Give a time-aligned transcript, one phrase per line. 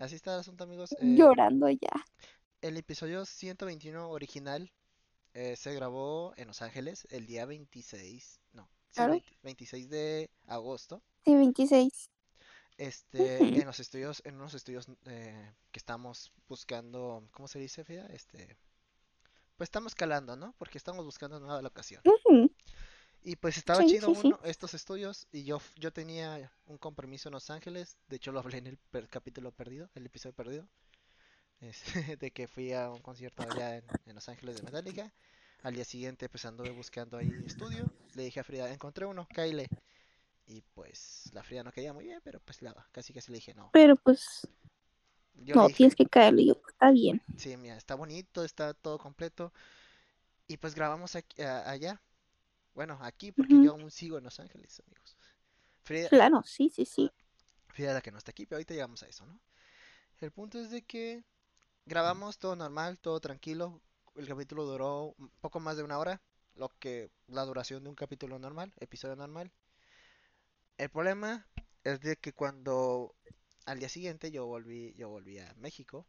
[0.00, 0.92] así está el asunto, amigos.
[0.92, 2.04] Eh, Llorando ya.
[2.62, 4.70] el episodio 121 original
[5.34, 9.12] eh, se grabó en Los Ángeles el día 26, no, sí, Claro.
[9.12, 11.02] 20 26 de agosto.
[11.24, 12.10] Sí, 26.
[12.78, 13.60] Este, Ujú.
[13.60, 18.06] en los estudios, en unos estudios eh, que estamos buscando, ¿cómo se dice, Frida?
[18.06, 18.56] Este,
[19.56, 20.54] pues estamos calando, ¿no?
[20.58, 22.02] Porque estamos buscando nueva locación.
[22.06, 22.50] Ujú.
[23.22, 24.30] Y pues estaba Sí, chido sí, sí.
[24.30, 28.40] uno, estos estudios, y yo, yo tenía un compromiso en Los Ángeles, de hecho lo
[28.40, 30.68] hablé en el per- capítulo perdido, el episodio perdido,
[31.60, 31.82] es,
[32.20, 35.12] de que fui a un concierto allá en, en Los Ángeles de Metallica.
[35.62, 39.68] Al día siguiente pues anduve buscando ahí estudio, le dije a Frida, encontré uno, cáile.
[40.46, 43.54] Y pues la Frida no quería muy bien, pero pues la, casi casi le dije
[43.54, 43.72] no.
[43.72, 44.48] Pero pues,
[45.44, 46.46] Yo no, dije, tienes que caerle.
[46.46, 47.22] Yo, está bien.
[47.36, 49.52] sí, mira, está bonito, está todo completo.
[50.48, 52.02] Y pues grabamos aquí, a- allá.
[52.74, 55.16] Bueno, aquí, porque yo aún sigo en Los Ángeles, amigos.
[55.84, 57.10] Frida, Claro, sí, sí, sí.
[57.68, 59.40] Frida la que no está aquí, pero ahorita llegamos a eso, ¿no?
[60.20, 61.24] El punto es de que
[61.86, 63.82] grabamos todo normal, todo tranquilo.
[64.16, 66.22] El capítulo duró un poco más de una hora,
[66.56, 69.52] lo que la duración de un capítulo normal, episodio normal.
[70.78, 71.46] El problema
[71.84, 73.14] es de que cuando
[73.66, 76.06] al día siguiente yo volví, yo volví a México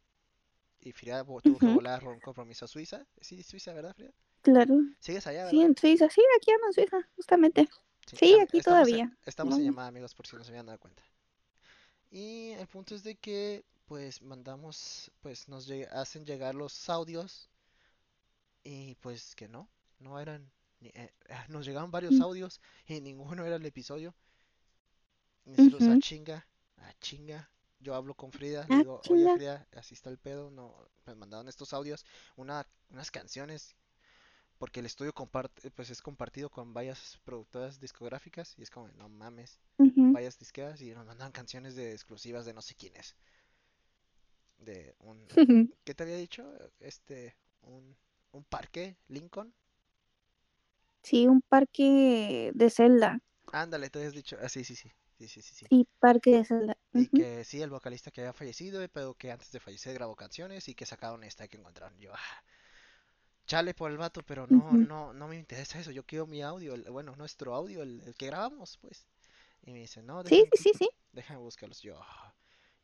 [0.80, 1.70] y Frida vo- tuvo que Ujú.
[1.70, 3.06] volar un compromiso a Suiza.
[3.20, 4.12] Sí, Suiza, ¿verdad, Frida?
[4.42, 4.76] Claro.
[5.00, 5.62] ¿Sigues allá, Sí, verdad?
[5.62, 6.08] en Suiza.
[6.10, 7.68] Sí, aquí ando en Suiza, justamente.
[8.06, 9.16] Sí, Sí, aquí estamos en, todavía.
[9.26, 9.66] estamos en No.
[9.66, 11.02] llamada, amigos, por si no se habían dado cuenta.
[12.12, 17.50] Y el punto es de que, pues, mandamos, pues, nos hacen llegar los audios
[18.64, 19.68] y, pues, que no,
[20.00, 22.20] no eran, ni- eh, ah, nos llegaron varios Mm.
[22.20, 24.14] audios y ninguno era el episodio.
[25.44, 25.98] Y nosotros, a Ujú.
[25.98, 26.46] chinga,
[26.78, 27.48] a chinga.
[27.78, 29.28] Yo hablo con Frida, le Ah, digo, oye.
[29.28, 30.74] Frida, así está el pedo, no,
[31.06, 32.04] me mandaron estos audios,
[32.36, 33.74] una, unas canciones,
[34.62, 39.08] porque el estudio comparte, pues es compartido con varias productoras discográficas y es como, no
[39.08, 43.16] mames, varias disqueras y nos mandan canciones de exclusivas de no sé quién es.
[44.58, 45.26] De un,
[45.84, 46.48] ¿qué te había dicho?
[46.78, 47.96] Este, un,
[48.30, 49.52] un parque, Lincoln.
[51.02, 53.18] Sí, un parque de Zelda.
[53.52, 55.66] Ándale, te habías dicho, ah, sí, sí, sí, sí, sí, sí, sí.
[55.68, 56.76] Sí, parque de Zelda.
[56.94, 60.68] Y que sí, el vocalista que había fallecido, pero que antes de fallecer grabó canciones
[60.68, 61.98] y que sacaron esta que encontraron.
[61.98, 62.44] Yo, ah,
[63.46, 65.90] chale por el vato, pero no, no, no me interesa eso.
[65.90, 69.06] Yo quiero mi audio, el- bueno, nuestro audio, el, el que grabamos, pues.
[69.62, 70.88] Y me dice, no, Sí, dejan, sí, sí, sí.
[71.12, 71.82] déjame buscarlos.
[71.82, 72.34] Yo, ah,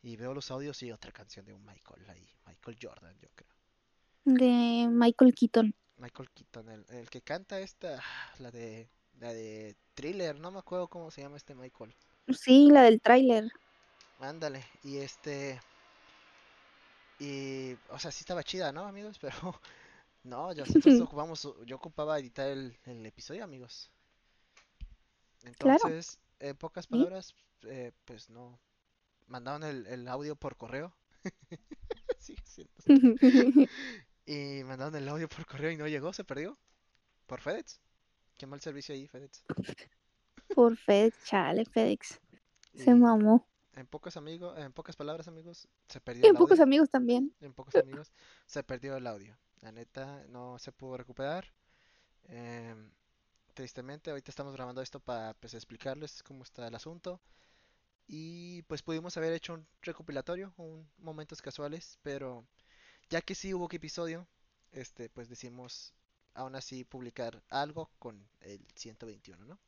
[0.01, 3.53] y veo los audios y otra canción de un Michael ahí, Michael Jordan, yo creo.
[4.23, 5.73] De Michael Keaton.
[5.97, 8.01] Michael Keaton, el, el que canta esta,
[8.39, 11.95] la de, la de Thriller, no me acuerdo cómo se llama este Michael.
[12.29, 13.49] Sí, la del tráiler.
[14.19, 15.59] Ándale, y este,
[17.17, 19.19] y, o sea, sí estaba chida, ¿no, amigos?
[19.21, 19.61] Pero,
[20.29, 23.91] no, ya nosotros ocupamos, yo ocupaba editar el, el episodio, amigos.
[25.57, 25.79] Claro.
[25.83, 28.59] Entonces, en pocas palabras, eh, pues no,
[29.27, 30.95] mandaron el, el audio por correo.
[32.19, 32.69] Sí, sí,
[34.25, 36.57] Y mandaron el audio por correo y no llegó, se perdió.
[37.27, 37.79] Por FedEx.
[38.37, 39.43] Qué mal servicio ahí, FedEx.
[40.53, 42.19] Por FedEx, chale, FedEx.
[42.75, 43.47] Se Y mamó.
[43.73, 46.63] en pocos amigos, en pocas palabras, amigos, se perdió Y el en pocos audio.
[46.63, 47.33] amigos también.
[47.41, 48.11] En pocos amigos,
[48.45, 49.37] se perdió el audio.
[49.61, 51.45] La neta, no se pudo recuperar.
[52.23, 52.91] Em,
[53.53, 57.21] tristemente, ahorita estamos grabando esto para pues explicarles cómo está el asunto.
[58.07, 62.45] Y pues pudimos haber hecho un recopilatorio, un momentos casuales, pero
[63.09, 64.27] ya que sí hubo que episodio,
[64.71, 65.93] este, pues decimos
[66.33, 69.59] aún así publicar algo con el 121, ¿no?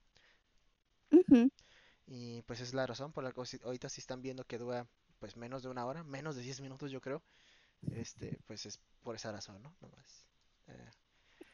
[2.07, 4.87] Y pues es la razón por la que ahorita si están viendo que dura
[5.19, 7.21] pues menos de una hora, menos de 10 minutos yo creo,
[7.91, 9.75] este, pues es por esa razón, ¿no?
[9.81, 10.25] Nomás.
[10.67, 10.91] Eh,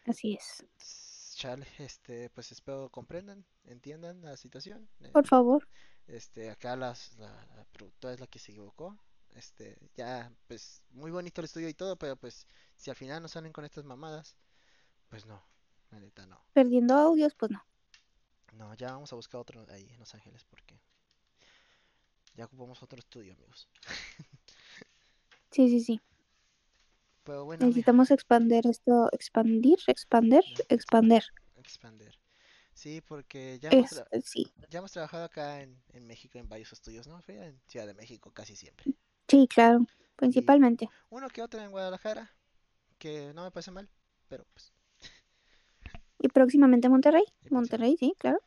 [0.06, 1.34] Así es.
[1.36, 4.88] chale, este, pues espero comprendan, entiendan la situación.
[5.02, 5.68] eh, Por favor.
[6.08, 8.98] Este, acá las, la, la productora es la que se equivocó.
[9.36, 13.28] Este, ya, pues, muy bonito el estudio y todo, pero pues, si al final no
[13.28, 14.36] salen con estas mamadas,
[15.10, 15.44] pues no,
[15.92, 16.42] la neta no.
[16.54, 17.64] Perdiendo audios, pues no.
[18.54, 20.80] No, ya vamos a buscar otro ahí en Los Ángeles porque
[22.34, 23.70] ya ocupamos otro estudio, amigos.
[25.52, 26.02] Sí, sí, sí.
[27.28, 29.10] Pero bueno, mi- Necesitamos expandir esto.
[29.12, 29.78] ¿Expandir?
[29.86, 30.44] ¿Expander?
[30.70, 31.24] Expander.
[31.58, 32.18] expander.
[32.74, 34.52] Sí, porque ya hemos, Es, sí.
[34.70, 37.20] ya hemos trabajado acá en, en México en varios estudios, ¿no?
[37.28, 38.86] En Ciudad de México casi siempre.
[39.28, 39.86] Sí, claro.
[40.16, 40.90] Principalmente.
[41.10, 42.32] Uno que otro en Guadalajara,
[42.98, 43.90] que no me parece mal,
[44.30, 44.72] pero pues,
[46.20, 47.24] Y próximamente Monterrey.
[47.44, 48.40] y Monterrey, sí, claro.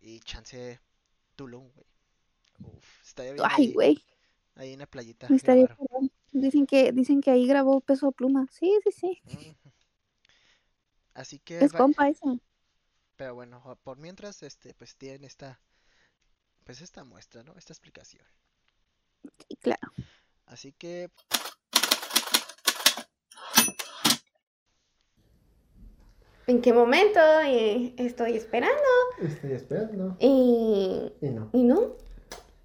[0.00, 0.80] Y chance
[1.36, 1.86] Tulum, güey.
[2.62, 4.04] Uf, estaría bien Ay, ahí, güey.
[4.54, 5.76] ahí en la playita estaría.
[6.34, 8.46] Dicen que, dicen que ahí grabó Peso Pluma.
[8.50, 9.22] Sí, sí, sí.
[9.26, 9.54] Ujú.
[11.14, 12.40] Así que, Es compa ese.
[13.16, 15.60] pero bueno, por mientras, este, pues tienen esta,
[16.64, 17.54] pues esta muestra, ¿no?
[17.56, 18.24] Esta explicación.
[19.48, 19.92] Sí, claro.
[20.46, 21.10] Así que
[26.46, 28.82] ¿En qué momento eh, estoy esperando?
[29.22, 30.16] Estoy esperando.
[30.20, 31.48] Y, Y no.
[31.52, 31.96] y no.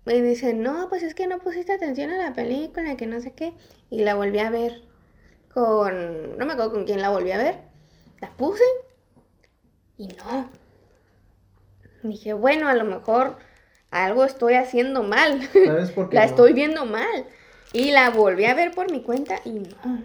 [0.09, 3.33] Me dicen, no, pues es que no pusiste atención a la película, que no sé
[3.33, 3.53] qué.
[3.91, 4.81] Y la volví a ver
[5.53, 6.35] con...
[6.35, 7.59] No me acuerdo con quién la volví a ver.
[8.19, 8.63] La puse
[9.99, 10.49] y no.
[12.01, 13.37] Dije, bueno, a lo mejor
[13.91, 15.47] algo estoy haciendo mal.
[15.63, 16.15] ¿Sabes por qué?
[16.15, 16.27] la no?
[16.31, 17.25] estoy viendo mal.
[17.71, 20.03] Y la volví a ver por mi cuenta y no.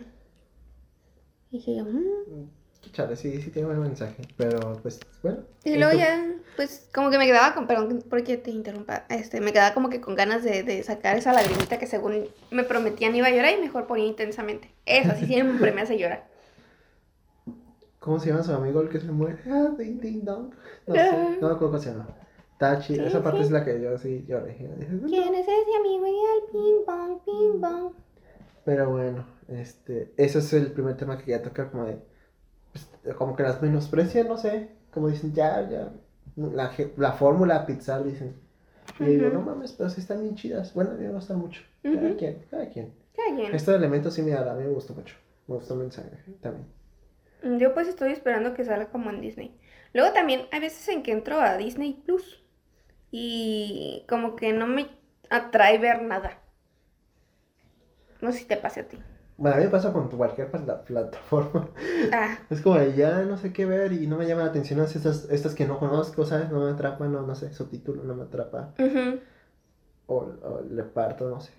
[1.51, 2.51] Dije yo, "Mm".
[2.93, 4.23] Chale, sí, sí tiene buen mensaje.
[4.37, 5.45] Pero pues, bueno.
[5.65, 6.25] Y luego ya,
[6.57, 10.01] pues como que me quedaba con, perdón, porque te interrumpa, este, me quedaba como que
[10.01, 13.61] con ganas de, de sacar esa lagrimita que según me prometían iba a llorar y
[13.61, 14.75] mejor ponía intensamente.
[14.87, 16.29] Esa sí siempre me hace llorar.
[17.99, 19.39] ¿Cómo se llama su amigo el que se muere?
[19.51, 20.55] Ah, ding ding dong.
[20.87, 22.09] No sé, no me acuerdo cómo se llama.
[22.59, 23.45] Tachi, Sí, esa parte sí.
[23.45, 24.57] es la que yo sí lloré.
[25.07, 26.07] ¿Quién es ese amigo?
[26.07, 27.93] Y al ping pong, ping pong.
[28.65, 31.99] Pero bueno, este, ese es el primer tema que quería tocar, como de,
[33.17, 35.93] como que las menosprecian, no sé, como dicen, ya, ya,
[36.37, 38.35] la, la fórmula Pixar, dicen.
[39.01, 39.35] Y digo, Ujú.
[39.35, 40.73] no mames, pero sí están bien chidas.
[40.75, 41.63] Bueno, a mí me gustan mucho.
[41.83, 42.17] Cada Ujú.
[42.17, 42.93] quien, cada quien.
[43.17, 43.55] Cada quien.
[43.55, 45.17] Este elemento sí me, a mí me gustó mucho.
[45.47, 46.11] Me gustó el mensaje
[46.41, 46.67] también.
[47.61, 49.57] Yo pues estoy esperando que salga como en Disney.
[49.93, 52.43] Luego también hay veces en que entro a Disney Plus
[53.13, 54.89] y como que no me
[55.31, 56.39] atrae ver nada.
[58.21, 58.99] No sé si te pase a ti.
[59.37, 61.69] Bueno, a mí me pasa con cualquier pla- plataforma.
[62.13, 64.81] Ah, Es como de, ya no sé qué ver y no me llama la atención
[64.81, 66.51] estas, estas que no conozco, ¿sabes?
[66.51, 68.75] No me atrapan, no, no sé, subtítulo no me atrapa.
[68.79, 69.19] ujú.
[70.07, 71.53] O, o le parto, no sé.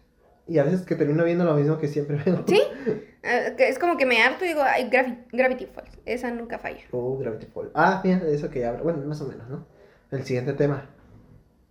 [0.48, 2.44] Y a veces que termino viendo lo mismo que siempre veo.
[2.48, 2.62] ¿Sí?
[3.28, 5.90] Ah, es como que me harto y digo, ay, Gravi- Gravity Falls.
[6.06, 6.82] Esa nunca falla.
[6.92, 7.72] Oh, Gravity Falls.
[7.74, 8.84] Ah, fíjate, eso que ya hablo.
[8.84, 9.66] Bueno, más o menos, ¿no?
[10.12, 10.86] El siguiente tema.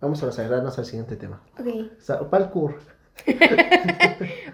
[0.01, 1.41] Vamos a acercarnos al siguiente tema.
[1.57, 1.67] Ok,
[1.97, 2.75] Sa- Parkour.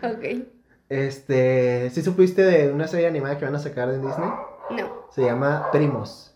[0.04, 0.61] ok.
[0.92, 4.30] Este, ¿sí supiste de una serie animada que van a sacar en Disney?
[4.72, 5.06] No.
[5.10, 6.36] Se llama Primos.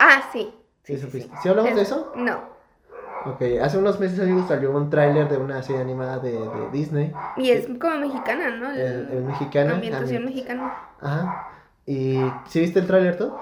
[0.00, 0.52] Ah, sí.
[0.82, 1.30] ¿Sí, supiste?
[1.40, 2.12] ¿Sí hablamos de eso?
[2.16, 2.40] No.
[3.26, 4.18] Ok, hace unos meses
[4.48, 7.14] salió un tráiler de una serie animada de, de Disney.
[7.36, 8.72] Y es como mexicana, ¿no?
[8.72, 9.74] El, el mexicano.
[9.74, 10.74] ambientación ambi- mexicana.
[11.00, 11.48] Ajá.
[11.86, 12.18] ¿Y
[12.48, 13.32] sí viste el tráiler tú?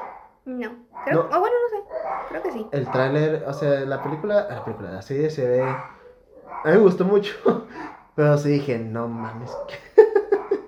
[0.45, 0.71] No.
[1.07, 1.37] Creo, No.
[1.37, 1.85] oh, bueno, no sé.
[2.29, 2.67] Creo que sí.
[2.73, 5.63] El tráiler, o sea, la película, la película, la serie se ve...
[5.63, 7.33] A mí me gustó mucho,
[8.15, 9.51] pero sí dije, no mames.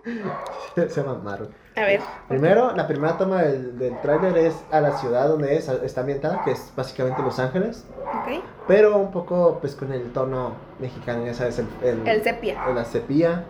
[0.89, 1.49] se mamaron.
[1.77, 2.01] A ver.
[2.29, 6.43] Primero, la primera toma del, del tráiler es a la ciudad donde es, está ambientada,
[6.45, 8.43] que es básicamente Los Ángeles, Ok.
[8.69, 11.67] pero un poco pues con el tono mexicano, ya sabes, el...
[11.83, 12.67] el, El sepia.
[12.69, 13.45] la sepia.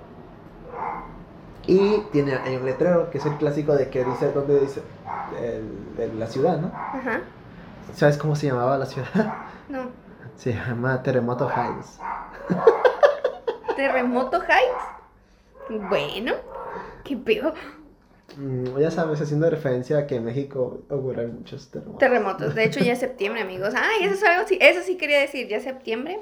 [1.66, 4.82] Y tiene hay un letrero que es el clásico de que dice, ¿dónde dice?
[5.40, 6.68] El- la ciudad, ¿no?
[6.68, 7.20] Ajá.
[7.94, 9.08] ¿Sabes cómo se llamaba la ciudad?
[9.68, 9.88] No.
[10.36, 12.00] Se llama Terremoto Heights.
[13.76, 14.93] Terremoto Heights.
[15.68, 16.34] Bueno.
[17.04, 17.54] ¿Qué pedo?
[18.36, 21.98] Mm, ya sabes, haciendo referencia a que en México ocurren muchos terremotos.
[21.98, 22.54] Terremotos.
[22.54, 23.74] De hecho, ya es septiembre, amigos.
[23.76, 24.58] Ay, eso es algo sí.
[24.60, 25.48] Eso sí quería decir.
[25.48, 26.20] Ya es septiembre.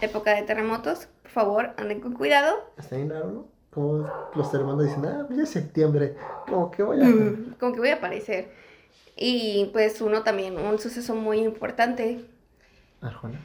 [0.00, 1.08] Época de terremotos.
[1.22, 2.56] Por favor, anden con cuidado.
[2.78, 3.46] Está bien raro, ¿no?
[3.70, 6.16] Como los terremotos dicen, ah, ya es septiembre.
[6.48, 7.04] Como que voy a...
[7.04, 8.50] Mm, Como que voy a aparecer.
[9.14, 12.24] Y pues uno también, un suceso muy importante.
[13.02, 13.40] Arjona.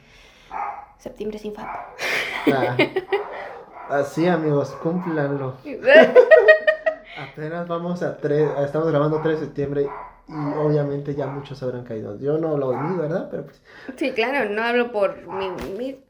[0.98, 1.66] Septiembre sin FAP.
[2.52, 2.76] Ah,
[3.90, 5.54] así, amigos, cúmplanlo.
[7.32, 9.88] Apenas vamos a 3, estamos grabando 3 de septiembre
[10.28, 12.18] y obviamente ya muchos habrán caído.
[12.18, 13.28] Yo no lo vi, ¿verdad?
[13.30, 13.62] Pero pues,
[13.96, 15.50] Sí, claro, no hablo por mi...
[15.78, 16.04] mi...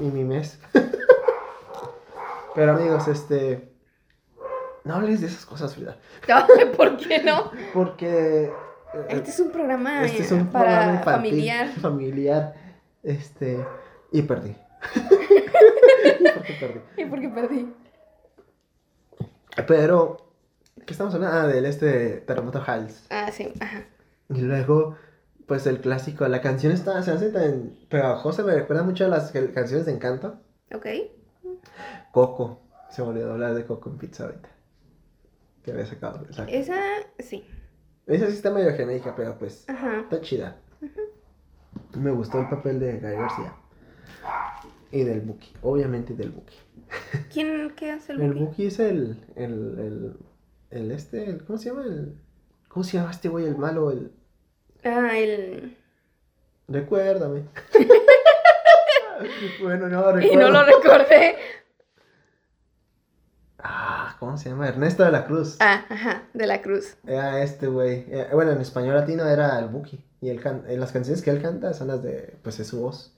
[0.00, 0.60] y mi mes.
[2.54, 3.70] Pero amigos, este...
[4.84, 5.96] No hables de esas cosas, Frida.
[6.76, 7.50] ¿Por qué no?
[7.72, 8.44] Porque...
[8.92, 11.68] eh, Este es un programa, este es eh, un para programa infantil, familiar.
[11.80, 12.54] Familiar.
[13.02, 13.64] Este...
[14.12, 14.54] Y perdí.
[16.20, 16.80] ¿Y por qué perdí?
[16.96, 17.74] ¿Y por qué perdí?
[19.66, 20.18] Pero...
[20.86, 21.36] ¿Qué estamos hablando?
[21.38, 23.06] Ah, del este Terremoto Hals.
[23.10, 23.84] Ah, sí, ajá.
[24.28, 24.96] Y luego,
[25.46, 29.30] pues el clásico, la canción está, se hace tan pegajosa, me recuerda mucho a las
[29.32, 30.40] canciones de Encanto.
[30.74, 30.86] Ok.
[32.12, 34.48] Coco, se me olvidó hablar de Coco en pizza ahorita.
[35.62, 36.26] Que había sacado.
[36.28, 36.74] Esa, Esa,
[37.18, 37.46] sí.
[38.06, 40.00] esa sí está medio genérica, pero pues Ajá.
[40.00, 40.56] está chida.
[41.94, 43.54] Me gustó el papel de Guy García.
[44.94, 46.56] Y del Buki, obviamente del Buki.
[47.32, 48.44] ¿Quién, qué hace el El Buki?
[48.44, 50.16] Buki es el, el, el,
[50.70, 51.84] el este, el- ¿cómo se llama?
[51.84, 52.16] El,
[52.68, 53.90] ¿Cómo se llama este güey, el malo?
[53.90, 54.12] El,
[54.84, 55.76] Ah, el...
[56.68, 57.44] recuérdame.
[59.62, 60.32] bueno, no, recuerdo.
[60.32, 61.36] Y no lo recordé.
[63.58, 64.68] Ah, ¿cómo se llama?
[64.68, 65.56] Ernesto de la Cruz.
[65.60, 66.96] Ah, ajá, de la Cruz.
[67.06, 68.04] Era este güey.
[68.08, 70.04] Eh, Bueno, en español latino era el Buki.
[70.20, 72.80] Y él can- eh, las canciones que él canta son las de, pues, es su
[72.80, 73.12] voz.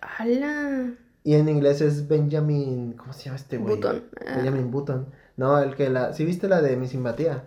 [0.00, 0.92] ¡Hala!
[1.24, 2.94] Y en inglés es Benjamin.
[2.94, 3.76] ¿Cómo se llama este güey?
[3.76, 4.04] Button.
[4.36, 5.06] Benjamin Button.
[5.36, 6.12] No, el que la.
[6.12, 7.44] ¿Sí viste la de mi simpatía?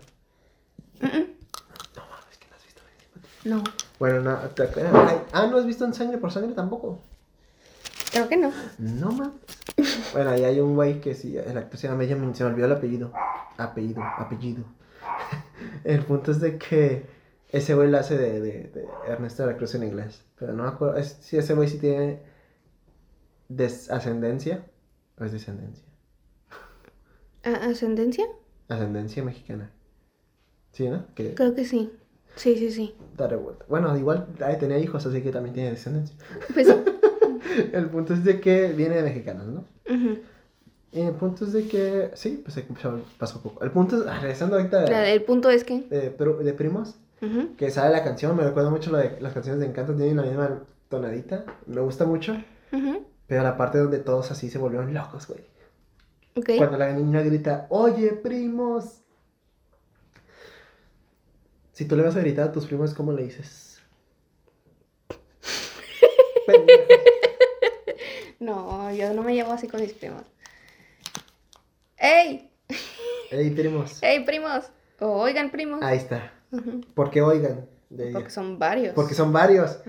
[1.02, 3.56] No mames, que no has visto mi simpatía.
[3.56, 3.64] No,
[4.00, 4.38] Bueno, no.
[4.50, 4.64] te
[5.34, 7.02] ah, ¿no has visto en sangre por sangre tampoco?
[8.12, 8.52] creo que no.
[8.78, 9.34] No mames.
[10.14, 12.68] Bueno, ahí hay un güey que sí, el actor se llama Benjamin, se me olvidó
[12.68, 13.12] el apellido.
[13.58, 14.64] Apellido, apellido.
[15.84, 17.06] El punto es de que
[17.50, 20.22] ese güey lo hace de, de, de Ernesto de la Cruz en inglés.
[20.40, 20.98] Pero no me acuerdo.
[20.98, 22.20] Es, sí, ese güey sí tiene
[23.50, 24.66] desascendencia.
[25.20, 25.86] ¿O es descendencia?
[27.44, 28.26] Ah, ¿Ascendencia?
[28.68, 29.72] Ascendencia mexicana.
[30.72, 31.06] Sí, ¿no?
[31.16, 31.92] Creo que sí.
[32.36, 32.96] Sí, sí, sí.
[33.16, 33.66] da revuelta.
[33.70, 36.18] Bueno, igual ahí tenía hijos, así que también tiene descendencia.
[36.54, 36.68] Pues.
[37.72, 39.64] El punto es de que viene de mexicanos, ¿no?
[39.90, 40.20] Ujú.
[40.92, 42.58] Y el punto es de que, sí, pues
[43.18, 43.64] pasó poco.
[43.64, 45.82] El punto es, ah, regresando ahorita de, el punto es que.
[45.82, 47.56] de, de primos, Ujú.
[47.58, 50.24] que sale la canción, me recuerda mucho lo de las canciones de Encanto, tienen la
[50.24, 52.34] misma tonadita, me gusta mucho,
[52.72, 53.06] Ujú.
[53.28, 55.46] Pero la parte donde todos así se volvieron locos, güey.
[56.58, 59.02] Cuando la niña grita, oye, primos.
[61.72, 63.82] Si tú le vas a gritar a tus primos, ¿cómo le dices?
[68.38, 70.22] No, yo no me llevo así con mis primos.
[71.98, 72.52] ¡Ey!
[73.32, 74.04] Ey, primos.
[74.04, 74.66] ¡Ey, primos!
[75.00, 75.82] O oigan, primos.
[75.82, 76.32] Ahí está.
[76.52, 76.82] Ujú.
[76.94, 77.68] Porque oigan.
[77.96, 78.14] De ella.
[78.20, 78.94] Porque son varios.
[78.94, 79.80] Porque son varios.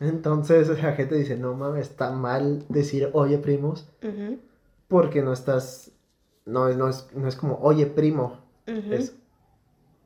[0.00, 3.88] Entonces la gente dice, no mames, está mal decir oye primos,
[4.88, 5.92] porque no estás,
[6.44, 9.14] no, no, es, no es como oye primo, es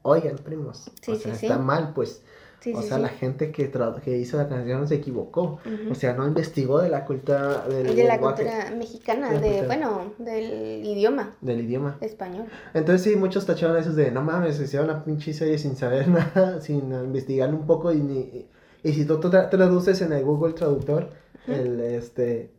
[0.03, 0.91] oigan primos.
[1.03, 1.47] Sí, o sea, sí.
[1.47, 2.23] está mal, pues.
[2.61, 3.03] Sí, o sí, sea, sí.
[3.03, 3.71] la gente que,
[4.03, 5.61] que hizo la canción se equivocó.
[5.91, 10.13] O sea, no investigó de la cultura del de la lenguaje, cultura mexicana, de, bueno,
[10.19, 11.99] del idioma del idioma.
[12.01, 12.47] español.
[12.75, 16.61] Entonces sí, muchos tacharon esos de, no mames, hicieron la pinche serie sin saber nada,
[16.61, 18.47] sin investigar un poco y ni...
[18.83, 21.11] Y si tú tra- traduces en el Google Traductor,
[21.47, 22.53] el, este,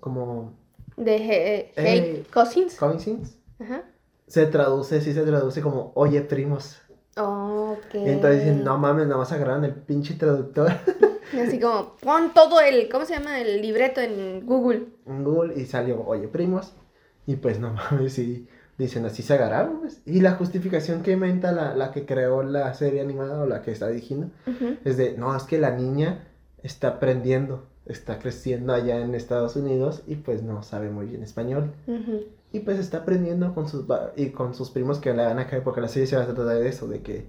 [0.00, 0.54] como
[0.96, 2.26] De He- Hey Ey.
[2.32, 2.76] Cousins.
[2.76, 3.84] cousins, Ajá.
[4.26, 6.79] se traduce, sí se traduce como oye primos.
[7.16, 7.94] Ok.
[7.94, 10.70] Y entonces dicen, no mames, nada más agarraron el pinche traductor
[11.32, 13.40] Así como, pon todo el, ¿cómo se llama?
[13.40, 14.86] El libreto en Google.
[15.06, 16.72] en Google y salió oye primos.
[17.26, 18.48] Y pues no mames, y
[18.78, 19.80] dicen así se agarraron.
[19.80, 20.02] pues.
[20.06, 23.70] Y la justificación que inventa la, la que creó la serie animada o la que
[23.70, 24.30] está dirigiendo
[24.84, 26.26] es de, no, es que la niña
[26.62, 31.72] está aprendiendo, está creciendo allá en Estados Unidos y pues no sabe muy bien español.
[31.86, 32.24] Ujú.
[32.52, 33.84] Y pues está aprendiendo con sus,
[34.16, 36.26] y con sus primos que la van a caer, porque la serie se va a
[36.26, 37.28] tratar de eso, de que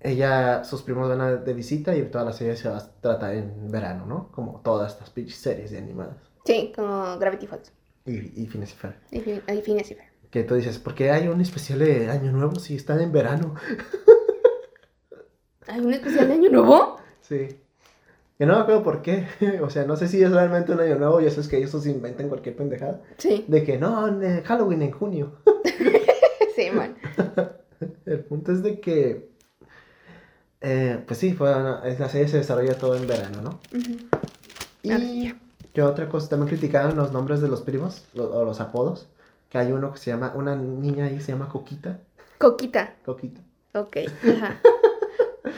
[0.00, 3.34] ella, sus primos van a de visita y toda la serie se va a tratar
[3.34, 4.30] en verano, ¿no?
[4.32, 6.16] Como todas estas pinches series de animadas.
[6.44, 7.72] Sí, como Gravity Falls.
[8.06, 8.94] Y, y Phineas y Ferb.
[9.10, 9.96] Y fin- y Phineas y.
[10.30, 13.54] Que tú dices, ¿por qué hay un especial de Año Nuevo si están en verano?
[15.66, 16.96] ¿Hay un especial de Año Nuevo?
[17.20, 17.48] Sí.
[18.40, 19.26] Que no me acuerdo por qué.
[19.62, 21.70] O sea, no sé si es realmente un año nuevo y eso es que ellos
[21.70, 23.02] se inventan cualquier pendejada.
[23.18, 23.44] Sí.
[23.46, 25.32] De que no, en Halloween en junio.
[26.56, 26.96] Sí, man.
[28.06, 29.30] El punto es de que.
[30.62, 33.60] eh, pues sí, fue una- la serie se desarrolla todo en verano, ¿no?
[34.82, 35.32] Y
[35.74, 39.06] que otra cosa, también criticaron los nombres de los primos, lo- o los apodos.
[39.48, 42.00] Que hay uno que se llama, una niña ahí se llama Coquita.
[42.38, 42.94] Coquita.
[43.04, 43.40] Coquita.
[43.74, 43.96] Ok.
[44.34, 44.60] Ajá.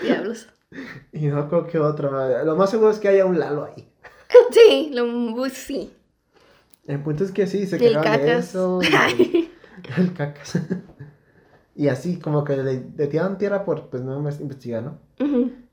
[0.03, 0.49] Diablos.
[1.13, 2.11] Y no creo que otro.
[2.45, 3.89] Lo más seguro es que haya un Lalo ahí.
[4.51, 5.93] Sí, lo, pues sí.
[6.87, 8.49] El punto es que sí, se quejaron de cacas.
[8.49, 8.81] eso.
[9.19, 9.51] y-
[9.99, 10.59] El cacas.
[11.75, 14.99] y así, como que le, le tiraron tierra por, pues, no investigar, ¿no?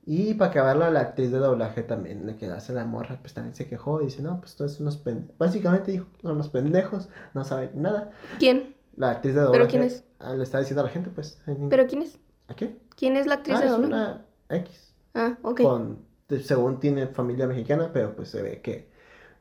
[0.05, 3.33] Y para acabarlo, a la actriz de doblaje también, la que hace la morra, pues
[3.33, 5.37] también se quejó y dice, no, pues todos unos pendejos.
[5.37, 8.11] Básicamente dijo, son unos pendejos, no saben nada.
[8.39, 8.75] ¿Quién?
[8.95, 9.67] La actriz de doblaje.
[9.67, 10.03] quién es?
[10.19, 11.39] ah, Le está diciendo a la gente, pues.
[11.47, 12.17] en- ¿Pero quién es?
[12.47, 12.77] ¿A qué?
[12.97, 13.93] ¿Quién es la actriz Ah, de es doblaje?
[13.93, 14.88] una X.
[15.19, 15.61] Ah, ok.
[15.61, 15.99] Con,
[16.43, 18.89] según tiene familia mexicana, pero pues se ve que,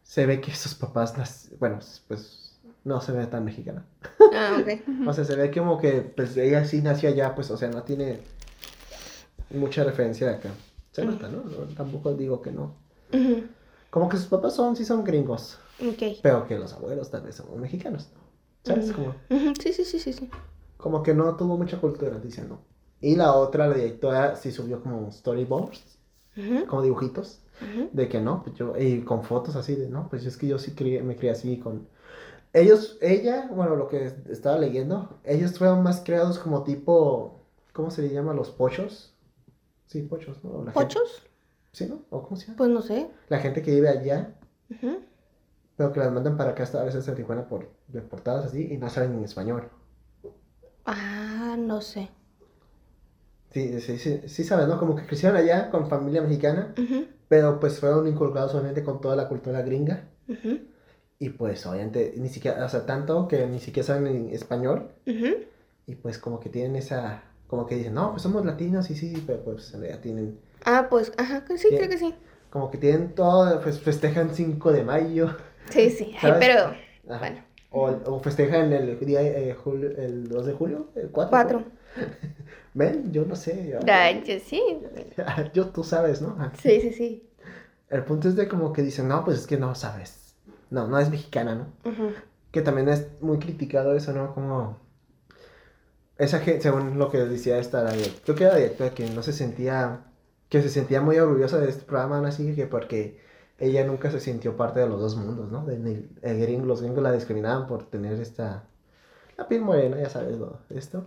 [0.03, 3.85] se ve que sus papás, bueno, pues no se ve tan mexicana.
[4.35, 4.81] Ah, ok.
[5.09, 7.83] O sea, se ve como que pues ella sí nació allá, pues, o sea, no
[7.85, 8.21] tiene
[9.51, 10.51] mucha referencia de acá.
[10.93, 11.45] Se nota, ¿no?
[11.45, 12.75] No, Tampoco digo que no.
[13.91, 16.19] Como que sus papás son, sí son gringos, Ok.
[16.23, 18.09] pero que los abuelos tal vez son mexicanos.
[18.65, 18.91] ¿Sabes?
[18.91, 18.97] Ujú.
[19.05, 19.15] Como,
[19.63, 20.29] sí, sí, sí, sí.
[20.77, 22.61] como que no tuvo mucha cultura, dicen, ¿no?
[23.01, 25.99] Y la otra, la directora, sí subió como storyboards,
[26.69, 27.41] como dibujitos,
[27.93, 30.59] de que no, pues yo, y con fotos así de, no, pues es que yo
[30.59, 31.89] sí crié- me crié así con...
[32.53, 38.03] Ellos, ella, bueno, lo que estaba leyendo, ellos fueron más creados como tipo, ¿cómo se
[38.03, 38.33] le llama?
[38.35, 39.15] Los pochos.
[39.87, 40.65] Sí, pochos, ¿no?
[40.65, 41.23] La gente- ¿Pochos?
[41.73, 42.01] Sí, ¿no?
[42.11, 42.57] ¿O cómo se llama?
[42.59, 43.09] Pues no sé.
[43.29, 44.35] La gente que vive allá,
[45.77, 48.77] pero que las mandan para acá hasta a veces en Tijuana por deportadas así y
[48.79, 49.71] no saben en español.
[50.87, 52.09] Ah, no sé.
[53.53, 54.79] Sí, sí, sí, sí sabes, ¿no?
[54.79, 56.75] Como que crecieron allá con familia mexicana,
[57.29, 60.05] pero pues fueron inculcados solamente con toda la cultura gringa.
[61.19, 64.91] Y pues obviamente ni siquiera, o sea, tanto que ni siquiera saben en español.
[65.87, 69.23] Y pues como que tienen esa, como que dicen, no, pues somos latinos y sí,
[69.27, 72.15] pero pues en realidad tienen, Ah, pues, ajá, que sí, creo que sí.
[72.51, 75.35] como que tienen todo, pues festejan 5 de mayo.
[75.71, 76.15] Sí, sí.
[76.21, 76.65] Ay, pero,
[77.09, 77.19] Ajá.
[77.19, 81.31] bueno, O, o festejan el día, eh, julio- el 2 de julio, el 4.
[81.31, 81.65] cuatro.
[82.79, 83.71] Ven, yo no sé.
[83.73, 84.63] yo- Ay, yo sí.
[85.55, 86.37] Yo, tú sabes, ¿no?
[86.63, 87.29] Sí, sí, sí.
[87.91, 90.37] El punto es de como que dicen, no, pues es que no sabes.
[90.71, 91.91] No, no es mexicana, ¿no?
[91.91, 92.13] Ujú.
[92.53, 94.35] Que también es muy criticado eso, ¿no?
[94.35, 94.79] Como...
[96.19, 97.93] Esa gente, según lo que decía esta, la
[98.25, 100.01] creo que era directora que no se sentía,
[100.49, 102.29] que se sentía muy orgullosa de este programa, ¿no?
[102.29, 103.21] Así que porque
[103.59, 105.65] ella nunca se sintió parte de los dos mundos, ¿no?
[105.65, 108.65] De, ni- el gringo- los gringos la discriminaban por tener esta,
[109.37, 111.07] la piel morena, ya sabes, lo, esto.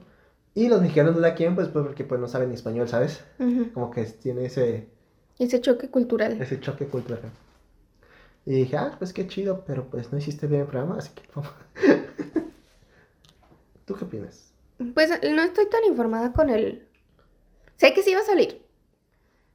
[0.53, 3.23] Y los mexicanos no la quieren, pues, pues, porque pues no saben ni español, ¿sabes?
[3.73, 4.87] Como que tiene ese,
[5.39, 6.41] Ese choque cultural.
[6.41, 7.21] ese choque cultural.
[8.45, 11.21] Y dije, ah, pues qué chido, pero pues no hiciste bien el programa, así que
[11.33, 11.51] vamos.
[13.85, 14.51] ¿Tú qué opinas?
[14.93, 16.87] Pues no estoy tan informada con el...
[17.77, 18.61] Sé que sí iba a salir.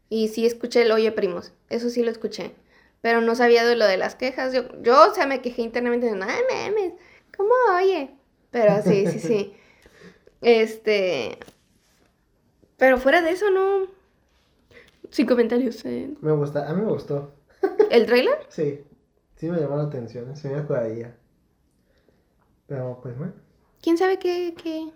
[0.09, 1.53] Y sí escuché el Oye Primos.
[1.69, 2.55] Eso sí lo escuché.
[3.03, 4.53] Pero no sabía de lo de las quejas.
[4.53, 6.95] Yo, yo o sea, me quejé internamente ay, memes,
[7.37, 8.11] ¿cómo oye?
[8.51, 9.55] Pero sí, sí, sí.
[10.41, 11.39] Este...
[12.77, 13.87] Pero fuera de eso, no...
[15.11, 15.85] Sin comentarios.
[15.85, 16.15] eh.
[16.21, 17.33] Me gusta, a mí me gustó.
[17.91, 18.39] ¿El trailer?
[18.49, 18.85] Sí,
[19.37, 21.17] sí me llamó la atención, se me acordaría.
[22.67, 23.33] Pero pues bueno,
[23.81, 24.91] ¿Quién sabe qué, qué?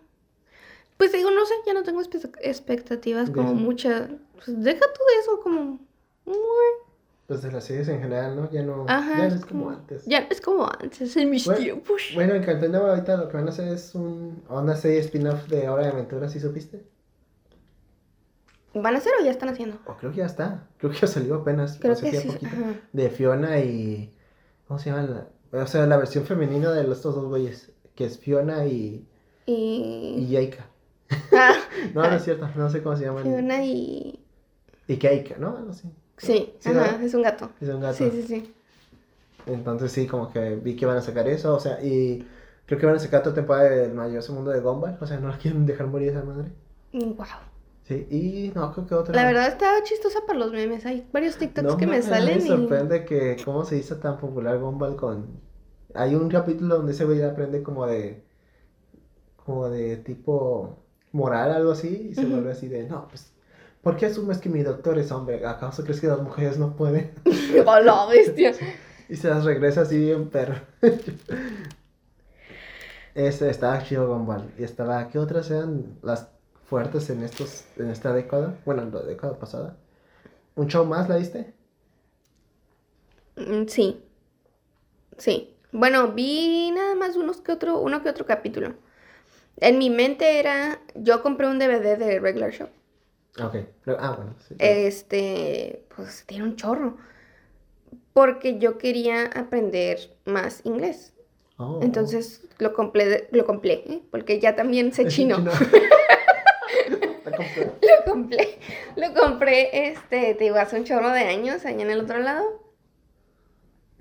[0.96, 2.02] Pues digo, no sé, ya no tengo
[2.42, 4.10] expectativas como muchas.
[4.34, 5.78] Pues deja todo eso como...
[7.30, 8.50] pues de las series en general, ¿no?
[8.50, 10.04] Ya no, Ajá, ya no es como como- antes.
[10.04, 12.02] Ya no es como antes, en mis Bueno, tiempos.
[12.12, 15.46] Bueno, en Cartoon Network ahorita lo que van a hacer es un, una serie spin-off
[15.46, 16.84] de Hora de Aventura, ¿sí supiste?
[18.74, 19.78] ¿Van a hacer o ya están haciendo?
[19.86, 22.26] O creo que ya está, creo que ya salió apenas, Creo que sí.
[22.28, 22.50] poquito.
[22.92, 24.12] De Fiona y...
[24.66, 25.28] ¿Cómo se llama?
[25.52, 29.06] La, o sea, la versión femenina de estos dos güeyes, que es Fiona y,
[29.46, 30.26] y Y...
[30.30, 30.66] Yaika.
[31.32, 31.54] Ah,
[31.94, 33.22] No, no es cierto, no sé cómo se llaman.
[33.22, 34.24] Fiona y...
[34.88, 35.56] Y Keika, ¿no?
[35.56, 35.88] Algo así.
[36.20, 37.50] Sí, Sí, ajá, es un gato.
[37.60, 37.96] Es un gato.
[37.96, 38.54] Sí, sí, sí.
[39.46, 42.26] Entonces sí, como que vi que van a sacar eso, o sea, y
[42.66, 45.28] creo que van a sacar otra temporada del maravilloso mundo de Gumball, o sea, no
[45.28, 46.50] la quieren dejar morir esa madre.
[46.92, 47.26] Wow.
[47.84, 49.14] Sí, y no, creo que otra.
[49.14, 50.86] La verdad estaba chistosa para los memes.
[50.86, 52.46] Hay varios TikToks no que me mames, salen Me y...
[52.46, 55.40] sorprende que cómo se hizo tan popular Gumball con...
[55.94, 58.22] Hay un capítulo donde ese güey aprende como de...
[59.44, 60.76] Como de tipo
[61.12, 63.29] moral, algo así, y se vuelve así de, no, pues...
[63.82, 65.44] ¿Por qué asumes que mi doctor es hombre?
[65.46, 67.12] ¿Acaso crees que las mujeres no pueden?
[67.66, 68.52] ¡Oh, la bestia!
[69.08, 70.56] Y se las regresa así bien perro.
[73.14, 74.52] Ese estaba chido Gumball.
[74.58, 76.28] Y estaba, ¿qué otras eran las
[76.66, 78.60] fuertes en estos, en esta década?
[78.64, 79.76] Bueno, en la década pasada.
[80.56, 81.54] ¿Un show más la viste?
[83.36, 84.00] Mm, Sí.
[85.18, 85.56] Sí.
[85.72, 88.74] Bueno, vi nada más unos que otro, uno que otro capítulo.
[89.58, 92.68] En mi mente era, yo compré un DVD de Regular Show.
[93.38, 93.56] Ah, Ok.
[93.98, 94.54] Ah, bueno, sí.
[94.58, 96.96] Este, pues tiene un chorro.
[98.12, 101.14] Porque yo quería aprender más inglés.
[101.56, 101.80] Oh.
[101.82, 104.02] Entonces lo compré, lo compré, ¿eh?
[104.10, 105.38] porque ya también sé chino.
[107.80, 108.58] Lo compré,
[108.96, 112.44] lo compré, este, te digo, hace un chorro de años, allá en el otro lado.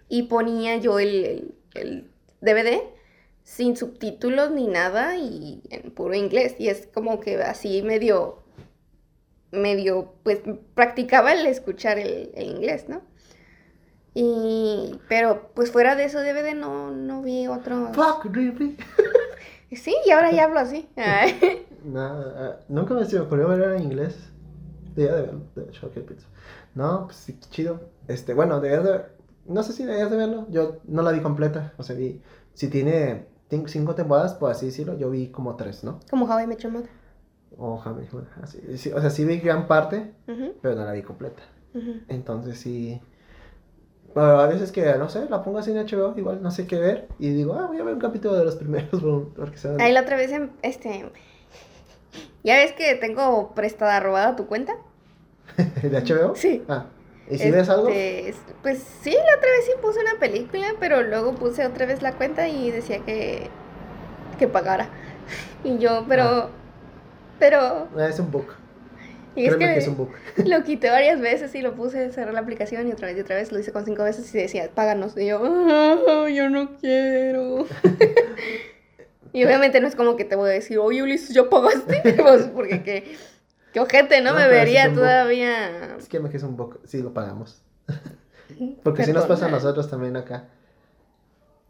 [0.08, 2.12] Y ponía yo el, el, el
[2.42, 2.82] DVD
[3.44, 6.56] sin subtítulos ni nada y en puro inglés.
[6.60, 8.44] Y es como que así medio,
[9.52, 10.40] medio, pues
[10.76, 13.02] practicaba el escuchar el, el inglés, ¿no?
[14.14, 17.92] Y, pero pues fuera de eso DVD no, no vi otro.
[17.94, 18.78] Fuck, really?
[19.72, 20.90] Sí, y ahora ya hablo así.
[21.86, 24.18] No, ah, nunca me se me ocurrió ver en inglés.
[24.96, 26.28] Debía de verlo, de hecho, pizza.
[26.76, 27.80] No, pues sí, chido.
[28.08, 29.02] Este, bueno, debías de
[29.46, 30.48] No sé si debías de verlo.
[30.50, 31.74] Yo no la vi completa.
[31.78, 32.20] O sea, vi.
[32.54, 36.00] Si tiene cin- cinco temporadas, por así decirlo, yo vi como tres, ¿no?
[36.10, 36.90] Como How I Met Your Mother.
[37.58, 38.60] O Jaime, bueno, así.
[38.78, 40.14] sí, o sea, sí vi gran parte,
[40.62, 41.44] pero no la vi completa.
[42.08, 43.02] Entonces sí.
[44.16, 47.08] A veces que, no sé, la pongo así en HBO, igual no sé qué ver.
[47.20, 49.02] Y digo, ah, voy a ver un capítulo de los primeros,
[49.36, 51.10] porque se Ahí la otra vez, em- este...
[52.44, 54.74] ¿Ya ves que tengo prestada robada tu cuenta?
[55.58, 56.36] ¿De HBO?
[56.36, 56.64] Sí.
[56.68, 56.86] Ah,
[57.30, 57.90] ¿y si ves algo?
[57.90, 61.86] Este, es- Pues sí, la otra vez sí puse una película, pero luego puse otra
[61.86, 63.48] vez la cuenta y decía que...
[64.38, 64.90] que pagara.
[65.64, 66.24] Y yo, pero...
[66.24, 66.50] Ah.
[67.40, 67.88] Pero...
[67.98, 68.54] Ah, Es un book.
[69.36, 70.12] Y es que, que es un book.
[70.46, 73.36] lo quité varias veces y lo puse, cerré la aplicación y otra vez y otra
[73.36, 75.16] vez, lo hice con cinco veces y decía, páganos.
[75.18, 77.66] Y yo, "Ah, yo no quiero.
[79.34, 82.02] y obviamente no es como que te voy a decir, oye Ulises, ¿ya pagaste?
[82.22, 83.16] Pues, porque qué,
[83.72, 84.32] qué ojete, ¿no?
[84.32, 85.96] No, Me es vería todavía...
[85.98, 86.82] Es que me que es un book.
[86.86, 87.62] Sí, lo pagamos.
[88.84, 90.46] Porque si nos pasa a nosotros también acá.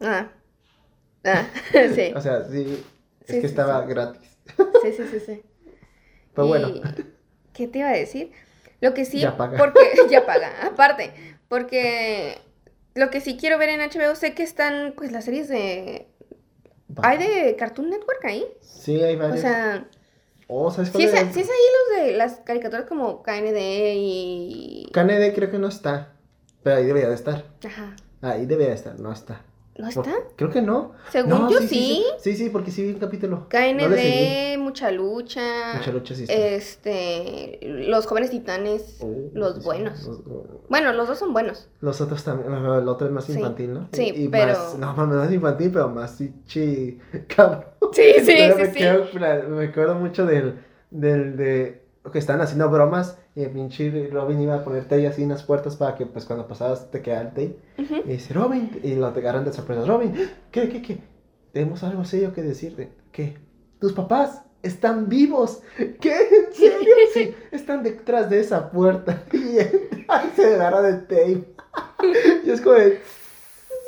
[0.00, 0.28] Ah.
[1.24, 1.44] Ah,
[1.94, 2.12] sí.
[2.16, 2.82] O sea, sí,
[3.20, 4.38] es Sí, que sí, estaba gratis.
[4.82, 5.42] Sí, sí, sí, sí.
[6.34, 6.82] Pero bueno, Y-
[7.52, 8.32] ¿Qué te iba a decir?
[8.80, 9.58] Lo que sí, Ya paga.
[9.58, 11.12] porque ya paga, aparte,
[11.48, 12.38] porque
[12.94, 16.06] lo que sí quiero ver en HBO, sé que están pues las series de...
[17.02, 18.44] ¿Hay de Cartoon Network ahí?
[18.62, 19.40] sí, hay O varios.
[19.40, 19.86] sea,
[20.48, 21.32] oh, ¿sabes sí es, era?
[21.32, 23.58] sí es ahí los de las caricaturas como KND
[23.94, 24.88] y...
[24.92, 26.12] KND creo que no está,
[26.62, 27.44] pero ahí debería de estar.
[27.64, 27.94] Ajá.
[28.22, 29.42] Ahí debería de estar, no está.
[29.80, 30.12] ¿No está?
[30.36, 30.92] Creo que no.
[31.10, 32.04] Según No, yo sí, sí.
[32.18, 33.36] Sí, sí, porque sí vi un capítulo.
[33.36, 33.48] No.
[33.48, 35.74] KND, Mucha Lucha.
[35.76, 36.26] Mucha lucha sí.
[36.28, 40.06] Este, los jóvenes titanes, Oh, los buenos.
[40.06, 40.22] Los,
[40.68, 41.68] Bueno, los dos son buenos.
[41.80, 43.88] los otros también, el otro es más infantil, ¿no?
[43.92, 46.98] Sí, y, y pero- más, no, no, no es infantil, pero más chi
[47.34, 47.64] cabrón.
[47.92, 53.18] Sí, sí, Pero sí, me, quedo- acuerdo mucho del, del, de, que estaban haciendo bromas
[53.34, 56.24] y el pinche Robin iba a poner tape así en las puertas para que pues
[56.24, 57.56] cuando pasabas te quedara el tape.
[57.78, 57.96] Ujú.
[58.04, 59.84] Y dice, Robin, y lo te agarran de sorpresa.
[59.86, 60.14] Robin,
[60.50, 60.98] ¿qué, qué, qué?
[61.52, 62.92] Tenemos algo serio que decirte.
[63.12, 63.36] ¿Qué?
[63.80, 65.62] Tus papás están vivos.
[66.00, 66.12] ¿Qué?
[66.12, 66.94] ¿En serio?
[67.12, 69.24] Sí, están detrás de esa puerta.
[69.32, 69.58] Y
[70.08, 71.44] ahí se agarra del tape.
[72.44, 73.00] Y es como de...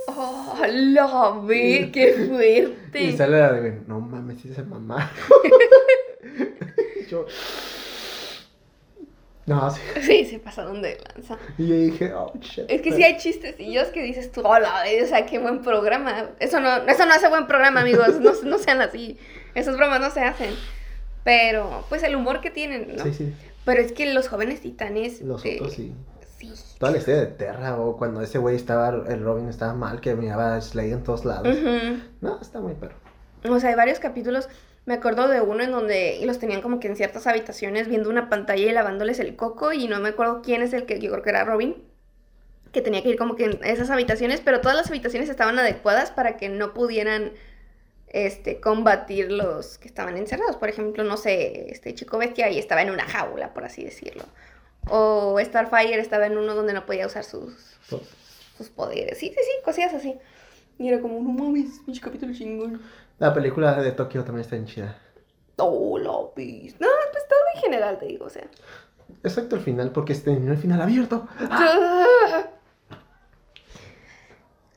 [0.08, 3.02] Oh, la ve, qué fuerte.
[3.02, 5.10] Y sale la de, no mames, se mamá.
[7.08, 7.26] Yo...
[9.46, 9.80] No, sí.
[10.02, 11.38] Sí, se pasaron de lanza.
[11.58, 12.64] Y yo dije, oh, shit.
[12.68, 16.30] Es que sí hay chistecillos que dices tú, hola, o sea, qué buen programa.
[16.38, 18.20] Eso no, eso no hace buen programa, amigos.
[18.20, 19.18] No, no sean así.
[19.54, 20.54] Esas bromas no se hacen.
[21.24, 23.02] Pero, pues el humor que tienen, ¿no?
[23.04, 23.34] Sí, sí.
[23.64, 25.20] Pero es que los jóvenes titanes.
[25.22, 25.92] Los eh, otros sí.
[26.38, 26.52] Sí.
[26.78, 30.16] Toda la historia de Terra o cuando ese güey estaba, el Robin estaba mal, que
[30.16, 31.56] miraba a Slade en todos lados.
[31.56, 32.02] Ujú.
[32.20, 32.96] No, está muy perro.
[33.48, 34.48] O sea, hay varios capítulos.
[34.84, 38.28] Me acuerdo de uno en donde los tenían como que en ciertas habitaciones viendo una
[38.28, 39.72] pantalla y lavándoles el coco.
[39.72, 41.76] Y no me acuerdo quién es el que yo creo que era Robin.
[42.72, 44.40] Que tenía que ir como que en esas habitaciones.
[44.40, 47.32] Pero todas las habitaciones estaban adecuadas para que no pudieran
[48.08, 50.56] este, combatir los que estaban encerrados.
[50.56, 54.24] Por ejemplo, no sé, este chico bestia y estaba en una jaula, por así decirlo.
[54.88, 57.54] O Starfire estaba en uno donde no podía usar sus,
[57.88, 58.02] Todo.
[58.58, 59.18] sus poderes.
[59.18, 60.16] Sí, sí, sí, cosillas así.
[60.78, 62.82] Y era como, no mames, pinche capítulo chingón.
[63.18, 64.98] La película de Tokio también está bien chida.
[65.56, 66.74] Oh, la pis.
[66.80, 68.46] No, pues todo en general, te digo, o sea.
[69.22, 71.28] Excepto el final, porque este terminó el final abierto.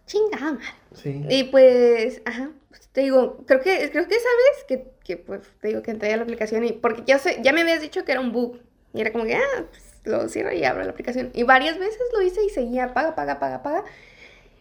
[0.06, 0.66] Chingada madre.
[0.94, 1.26] Sí.
[1.30, 5.70] Y pues, ajá, pues, te digo, creo que, creo que sabes que, que, pues, te
[5.70, 8.12] digo que entré a la aplicación y, porque ya sé, ya me habías dicho que
[8.12, 8.60] era un bug.
[8.94, 11.32] Y era como que, ah, pues lo cierro y abro la aplicación.
[11.34, 13.84] Y varias veces lo hice y seguía, paga, paga, paga, paga.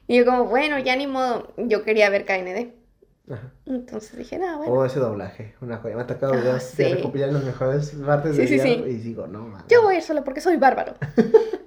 [0.06, 2.72] Y yo como, bueno, ya ni modo, yo quería ver KND.
[3.30, 3.50] Ajá.
[3.66, 5.96] Entonces dije, no, bueno, O ese doblaje, una joya.
[5.96, 6.82] Me ha tocado videos sí.
[6.82, 8.82] de recopilar las mejores partes Sí, del sí, sí.
[8.86, 9.64] y digo, no mames.
[9.68, 10.94] yo voy a ir solo porque soy bárbaro.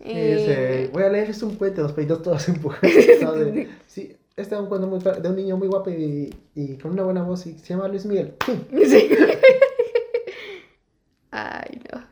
[0.00, 2.94] Y dice, Y- voy a leer es un cuento, los pedidos todos empujados.
[3.20, 3.68] ¿sabes?
[3.88, 7.02] Sí, este es un cuento muy de un niño muy guapo y, y con una
[7.02, 8.34] buena voz y se llama Luis Miguel.
[8.86, 9.10] Sí.
[11.30, 12.02] Ay, no.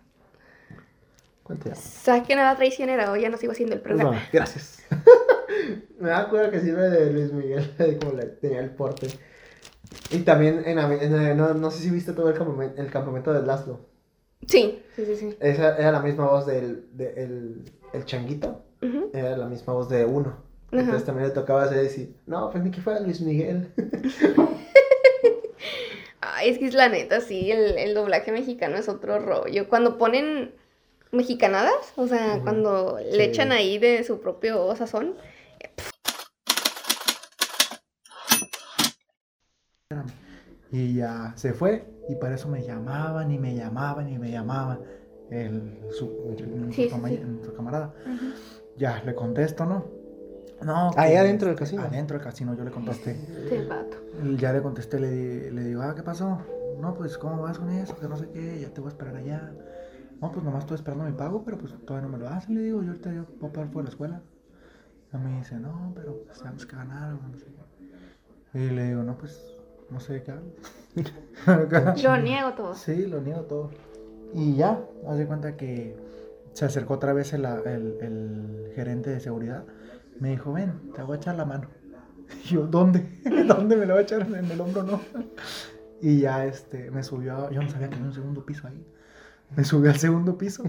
[1.43, 1.75] ¿Cuánto ya?
[1.77, 4.11] Saquen a la traicionera o ya no sigo haciendo el programa.
[4.17, 4.76] No, gracias.
[5.99, 9.09] Me da cuenta que sirve de Luis Miguel, como le tenía el porte.
[10.11, 13.81] Y también, en, no, no sé si viste todo el campamento, el campamento de Laszlo.
[14.47, 15.37] Sí, sí, sí, sí.
[15.41, 18.63] Esa era la misma voz del de, el, el changuito,
[19.13, 20.45] era la misma voz de uno.
[20.73, 23.69] Entonces también le tocaba hacer decir, no, pues ni que fuera Luis Miguel.
[26.21, 29.69] Ay, es que es la neta, sí, el, el doblaje mexicano es otro rollo.
[29.69, 30.53] Cuando ponen
[31.13, 33.17] mexicanadas, o sea, cuando Sí.
[33.17, 35.15] le echan ahí de su propio sazón.
[40.71, 44.81] Y ya se fue y para eso me llamaban y me llamaban y me llamaban
[45.31, 47.23] el, su, el- Sí, su, sí, cama- sí.
[47.45, 47.95] su camarada.
[48.77, 49.85] Ya, le contesto, ¿no?
[50.63, 50.91] No.
[50.97, 51.83] Ahí adentro del casino.
[51.83, 53.13] Adentro del casino yo le contesté.
[53.13, 53.97] Este vato.
[54.39, 56.39] Ya le contesté, le, le digo, ah, ¿qué pasó?
[56.81, 57.97] No, pues, ¿cómo vas con eso?
[57.97, 59.53] Que no sé qué, ya te voy a esperar allá.
[60.21, 62.63] No, pues nomás estoy esperando mi pago, pero pues todavía no me lo hacen, le
[62.63, 64.23] digo, yo ahorita yo voy a pagar por la escuela.
[65.17, 68.59] Y me dice, no, pero pues tenemos que ganar, no sé qué.
[68.59, 69.55] Y le digo, no, pues,
[69.91, 70.47] no sé qué hago.
[72.03, 72.75] Lo niego todo.
[72.75, 73.71] Sí, lo niego todo.
[74.33, 75.97] Y ya, haz de cuenta que
[76.55, 79.65] se acercó otra vez el, el- el gerente de seguridad.
[80.21, 81.69] Me dijo, ven, te voy a echar la mano.
[82.45, 83.21] Y yo, ¿dónde?
[83.47, 84.23] ¿Dónde me lo voy a echar?
[84.23, 85.01] En el hombro, no.
[86.01, 88.87] Y ya este, me subió, yo no sabía que había un segundo piso ahí.
[89.57, 90.65] Me subió al segundo piso.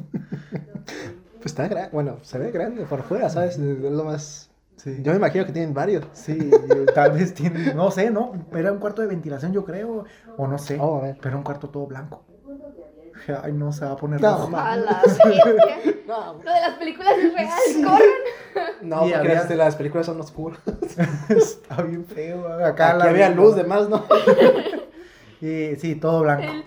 [1.48, 3.58] Está grande, bueno, se ve grande por fuera, ¿sabes?
[3.58, 4.50] Es lo más...
[4.76, 4.98] Sí.
[5.02, 6.06] Yo me imagino que tienen varios.
[6.14, 6.52] Sí,
[6.94, 8.34] tal vez tiene, no sé, ¿no?
[8.54, 10.06] Era un cuarto de ventilación, yo creo,
[10.38, 10.78] o no sé.
[10.80, 11.18] Oh, a ver.
[11.20, 12.24] Pero un cuarto todo blanco.
[13.44, 14.50] Ay, no, se va a poner No, rojo.
[14.50, 15.44] ma- A la bestia.
[16.08, 18.02] No, Lo de las películas es real, corran.
[18.84, 20.60] no Y porque había- las, las películas son oscuras.
[21.30, 22.48] Está bien feo.
[22.64, 24.06] Acá Aquí la- había luz de más, ¿no?
[25.42, 26.44] Y sí, todo blanco.
[26.44, 26.64] El.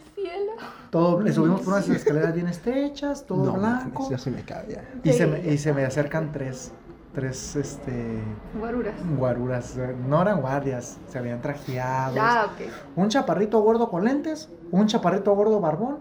[0.91, 4.09] Todo, le subimos por unas escaleras bien estrechas, todo no, blanco.
[4.11, 4.85] Yo sí me cabe ya.
[5.05, 6.73] Y, se me, y se me acercan tres,
[7.15, 8.19] tres, este,
[8.59, 8.95] Guaruras.
[9.17, 9.77] guaruras.
[9.77, 12.17] eh, No eran guardias, se habían trajeado.
[12.17, 12.73] Ya, ok.
[12.97, 15.99] Un chaparrito gordo con lentes, un chaparrito gordo barbón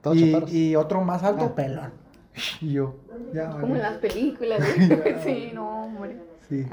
[0.00, 0.52] Todos y, chaparros.
[0.52, 1.54] y otro más alto, Ah.
[1.56, 1.90] pelón.
[2.60, 2.94] Y yo,
[3.34, 4.60] ya, Como en las películas.
[4.76, 5.16] güey.
[5.24, 6.16] Sí, no, hombre.
[6.48, 6.66] Sí,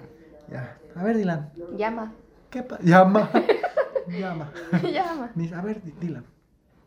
[0.51, 0.77] ya.
[0.95, 2.13] A ver, Dylan, Llama.
[2.51, 2.81] ¿qué pasa?
[2.85, 3.29] Llama,
[4.07, 4.51] llama.
[4.83, 5.31] Llama.
[5.35, 6.23] Ni- A ver, Dylan,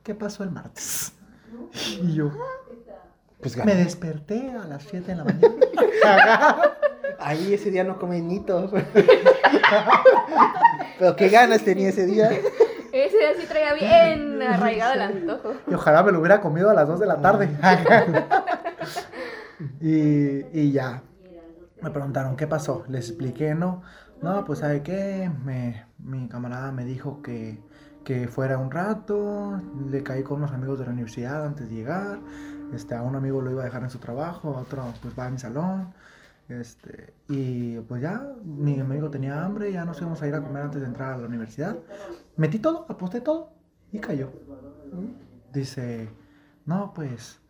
[0.03, 1.13] ¿qué pasó el martes?
[2.03, 2.31] Y yo,
[3.41, 3.85] Pues me gané.
[3.85, 5.51] desperté a las 7 de la mañana.
[7.19, 8.71] Ahí ese día no comí nitos.
[10.99, 12.31] Pero qué ganas tenía ese día.
[12.93, 15.53] Ese día sí traía bien arraigado el antojo.
[15.71, 17.49] Y ojalá me lo hubiera comido a las 2 de la tarde.
[19.81, 21.03] y, y ya.
[21.83, 22.85] Me preguntaron, ¿qué pasó?
[22.89, 23.83] Les expliqué, ¿no?
[24.23, 25.31] No, pues ¿sabe qué?
[25.45, 27.59] Me, mi camarada me dijo que,
[28.05, 29.61] que fuera un rato.
[29.91, 32.19] Le caí con unos amigos de la universidad antes de llegar.
[32.75, 35.27] Este, a un amigo lo iba a dejar en su trabajo, a otro pues va
[35.27, 35.93] a mi salón.
[36.49, 40.65] Este, y pues ya, mi amigo tenía hambre, ya nos íbamos a ir a comer
[40.65, 41.77] antes de entrar a la universidad.
[42.37, 43.53] Metí todo, aposté todo
[43.93, 44.31] y cayó.
[45.53, 46.09] Dice,
[46.67, 47.41] no, pues,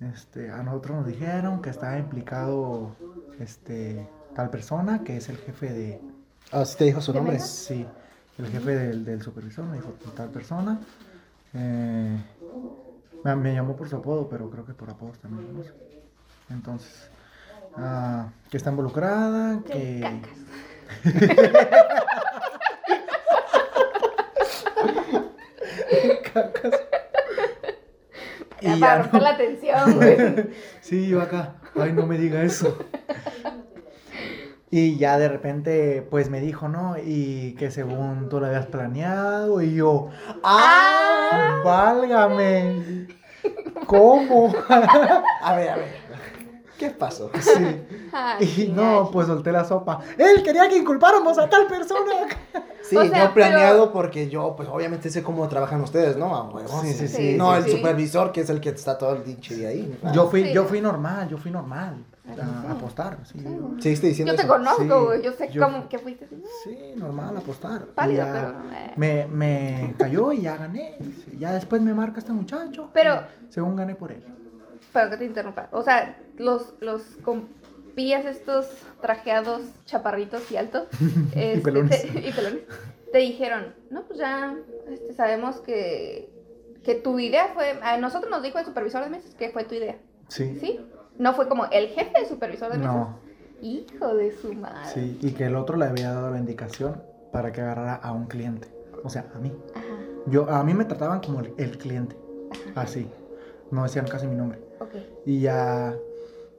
[0.00, 2.96] este, a nosotros nos dijeron que estaba implicado,
[3.38, 6.00] este, tal persona, que es el jefe de,
[6.50, 7.38] Ah, sí te dijo su ¿De nombre.
[7.40, 7.86] Sí,
[8.38, 10.80] el jefe del, del supervisor, me dijo tal persona.
[11.54, 12.16] Eh,
[13.24, 15.72] me, me llamó por su apodo, pero creo que por apodos también, no sé.
[16.50, 17.10] Entonces,
[17.76, 20.22] ah, que está involucrada, que...
[26.32, 26.72] cacas.
[28.60, 29.20] Y para ya romper no.
[29.20, 30.50] la atención, güey.
[30.80, 32.76] Sí, yo acá, ay, no me diga eso.
[34.70, 36.96] Y ya de repente, pues me dijo, ¿no?
[36.98, 40.10] Y que según tú lo habías planeado, y yo,
[40.42, 41.62] ¡ah!
[41.64, 43.06] ¡Válgame!
[43.86, 44.52] ¿Cómo?
[44.68, 46.07] A ver, a ver.
[46.78, 47.30] ¿Qué pasó?
[47.40, 47.52] Sí.
[48.12, 49.06] Ay, Y no, ay.
[49.12, 50.00] pues solté la sopa.
[50.16, 52.12] Él quería que inculpáramos a tal persona.
[52.80, 56.34] Sí, O sea, yo planeado pero- porque yo, pues obviamente sé cómo trabajan ustedes, ¿no?
[56.34, 56.80] A.
[56.80, 57.70] Sí, sí, sí, No, sí, el sí.
[57.72, 59.98] supervisor que es el que está todo el pinche día ahí.
[60.02, 60.52] Ah, Yo fui, Sí.
[60.54, 62.02] yo fui normal, yo fui normal
[62.66, 63.18] a apostar.
[63.30, 64.52] Sí, yo- ¿Seguiste diciendo Yo te eso?
[64.54, 65.22] conozco, Sí, güey.
[65.22, 66.28] Yo sé yo- cómo que fuiste.
[66.64, 67.82] sí, normal a apostar.
[67.90, 68.48] Y Pálido, ya pero.
[68.72, 68.92] eh.
[68.96, 70.96] Me, me cayó y ya gané.
[71.38, 72.88] Ya después me marca este muchacho.
[72.94, 74.24] Pero- y Según gané por él.
[74.92, 75.68] Para que te interrumpa.
[75.72, 78.66] O sea, los, los compías estos
[79.00, 80.84] trajeados chaparritos y altos.
[81.34, 82.02] este, pelones.
[82.02, 82.62] Te, y pelones.
[83.12, 84.56] Te dijeron, no, pues ya
[84.90, 86.30] este, sabemos que,
[86.84, 87.78] que tu idea fue.
[87.82, 89.96] A nosotros nos dijo el supervisor de mesas que fue tu idea.
[90.28, 90.58] Sí.
[90.60, 90.80] ¿Sí?
[91.18, 92.94] No fue como el jefe de supervisor de mesas.
[92.94, 93.18] No,
[93.60, 94.88] Hijo de su madre.
[94.94, 95.18] sí.
[95.20, 98.68] Y que el otro le había dado la indicación para que agarrara a un cliente.
[99.02, 99.52] O sea, a mí.
[99.74, 99.84] Ajá.
[100.26, 102.16] Yo, a mí me trataban como el, el cliente.
[102.74, 103.08] Así.
[103.70, 104.60] No decían casi mi nombre.
[104.80, 104.94] Ok.
[105.26, 105.94] Y ya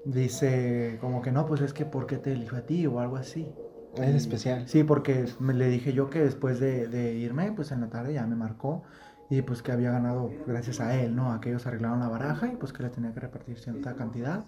[0.06, 2.86] dice como que no, pues es que ¿por qué te elijo a ti?
[2.88, 3.48] O algo así.
[3.96, 4.68] Es Y- especial.
[4.68, 8.14] Sí, porque me, le dije yo que después de, de irme, pues en la tarde
[8.14, 8.84] ya me marcó
[9.30, 11.32] y pues que había ganado gracias a él, ¿no?
[11.34, 14.46] A que ellos arreglaron la baraja y pues que le tenía que repartir cierta cantidad.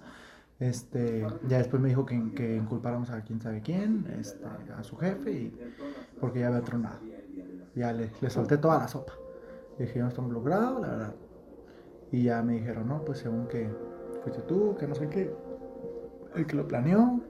[0.60, 4.46] Este, ya después me dijo que, que inculpáramos a quién sabe quién, este,
[4.78, 5.60] a su jefe, y,
[6.20, 7.00] porque ya había tronado.
[7.76, 9.14] Ya le, le solté toda la sopa.
[9.78, 11.16] Le dije, yo no estoy involucrado, la verdad.
[12.12, 13.70] Y ya me dijeron, no, pues según que
[14.24, 15.34] fuiste tú, que no sé qué,
[16.36, 17.22] el que lo planeó.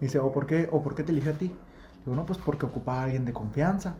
[0.00, 1.52] Dice, ¿o por qué, o por qué te eligió a ti?
[2.04, 3.94] Digo, no, pues porque ocupaba a alguien de confianza.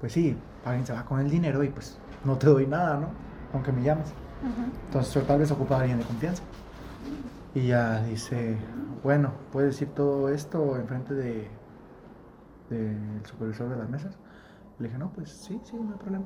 [0.00, 3.08] Pues sí, alguien se va con el dinero y pues no te doy nada, ¿no?
[3.52, 4.12] Aunque me llames.
[4.86, 6.42] Entonces yo tal vez ocupaba a alguien de confianza.
[7.54, 8.56] Y ya dice,
[9.02, 11.48] bueno, ¿puedes decir todo esto enfrente de
[12.70, 14.16] del supervisor de las mesas?
[14.78, 16.24] Le dije, no, pues sí, sí, no hay problema.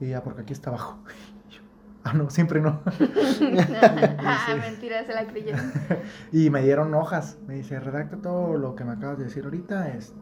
[0.00, 0.98] Y ya, porque aquí está abajo.
[2.10, 2.80] Ah, no, siempre no.
[4.18, 5.72] ah, mentira, se la creyeron.
[6.32, 7.38] Y me dieron hojas.
[7.46, 9.88] Me dice, redacta todo lo que me acabas de decir ahorita.
[9.90, 10.12] Es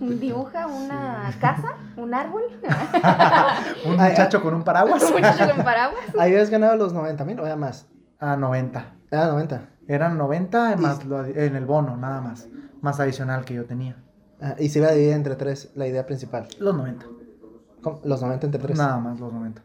[0.00, 2.42] Dibuja una casa, un árbol,
[3.86, 5.02] un muchacho con un paraguas.
[5.04, 6.02] un muchacho con paraguas.
[6.18, 7.86] ¿Ahí habías ganado los 90 mil o ya más?
[8.18, 8.86] A 90.
[9.12, 9.68] Ah, 90.
[9.86, 12.48] Eran 90 Y- más lo en el bono, nada más.
[12.80, 13.96] Más adicional que yo tenía.
[14.40, 16.48] Ah, y se iba a dividir entre tres, la idea principal.
[16.58, 17.06] Los 90.
[17.82, 18.00] ¿Cómo?
[18.04, 18.78] Los 90 entre tres.
[18.78, 19.62] Nada más los 90.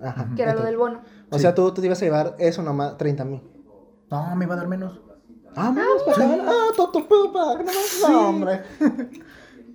[0.00, 0.28] Ajá.
[0.36, 1.00] Que era lo del bono.
[1.30, 1.42] O Sí.
[1.42, 3.42] sea, tú, tú te ibas a llevar eso nomás, 30 mil.
[4.10, 5.00] No, me iba a dar menos.
[5.56, 6.40] Ah, menos para acabar.
[6.48, 7.98] Ah, toto pupa, no más.
[8.08, 8.62] No, hombre.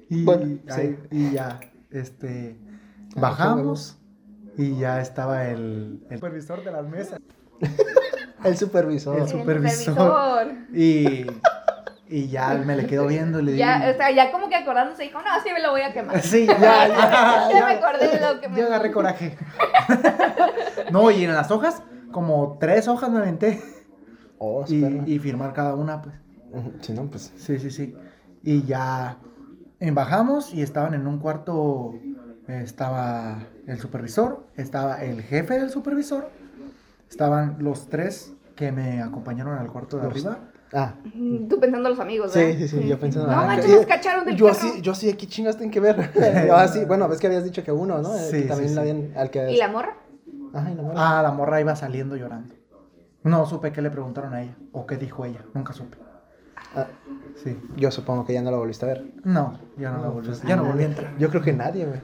[0.10, 1.60] Y, Bueno, ahí- y ya,
[1.92, 2.58] este,
[3.16, 3.98] Ah, bajamos.
[4.58, 7.20] Y ya estaba el, el supervisor de las mesas.
[8.44, 9.16] El supervisor.
[9.18, 9.96] El El supervisor.
[9.96, 10.48] supervisor.
[10.74, 11.26] Y,
[12.08, 13.60] y ya me le quedo viendo y le digo.
[13.66, 16.22] Ya, o sea, ya como que acordándose dijo, no, sí me lo voy a quemar.
[16.22, 19.38] Sí, ya, ya, Ya me acordé de lo que me Ya agarré coraje.
[20.92, 23.62] no, y en las hojas, como tres hojas me aventé.
[24.38, 26.16] Oh, Y, y firmar cada una, pues.
[26.82, 27.32] Si no, pues.
[27.38, 27.96] Sí, sí, sí.
[28.44, 29.18] Y ya
[29.94, 31.94] bajamos y estaban en un cuarto.
[32.48, 33.38] Estaba
[33.68, 36.30] el supervisor, estaba el jefe del supervisor,
[37.10, 40.40] estaban los tres que me acompañaron al cuarto de Los- arriba.
[40.74, 40.96] Ah,
[41.50, 42.58] Tú pensando en los amigos, sí, ¿verdad?
[42.58, 42.88] sí, sí.
[42.88, 43.28] Yo pensando.
[43.28, 46.12] No ah, manches, nos cacharon del Yo así, yo sí, aquí chingas tienen que ver.
[46.48, 48.18] yo así, bueno, ves que habías dicho que uno, ¿no?
[48.18, 48.90] Sí, que también sí, la sí.
[48.90, 49.52] habían, al que...
[49.52, 49.98] ¿Y la morra?
[50.54, 50.96] Ajá, y la morra.
[50.98, 52.56] Ah, la morra iba saliendo llorando.
[53.24, 55.98] No supe qué le preguntaron a ella o qué dijo ella, nunca supe.
[56.76, 56.88] Ah,
[57.44, 57.58] Sí.
[57.76, 59.06] yo supongo que ya no la volviste a ver.
[59.24, 61.18] No, ya no la volví, pues, ya no volví a entrar.
[61.18, 62.02] Yo creo que nadie, güey.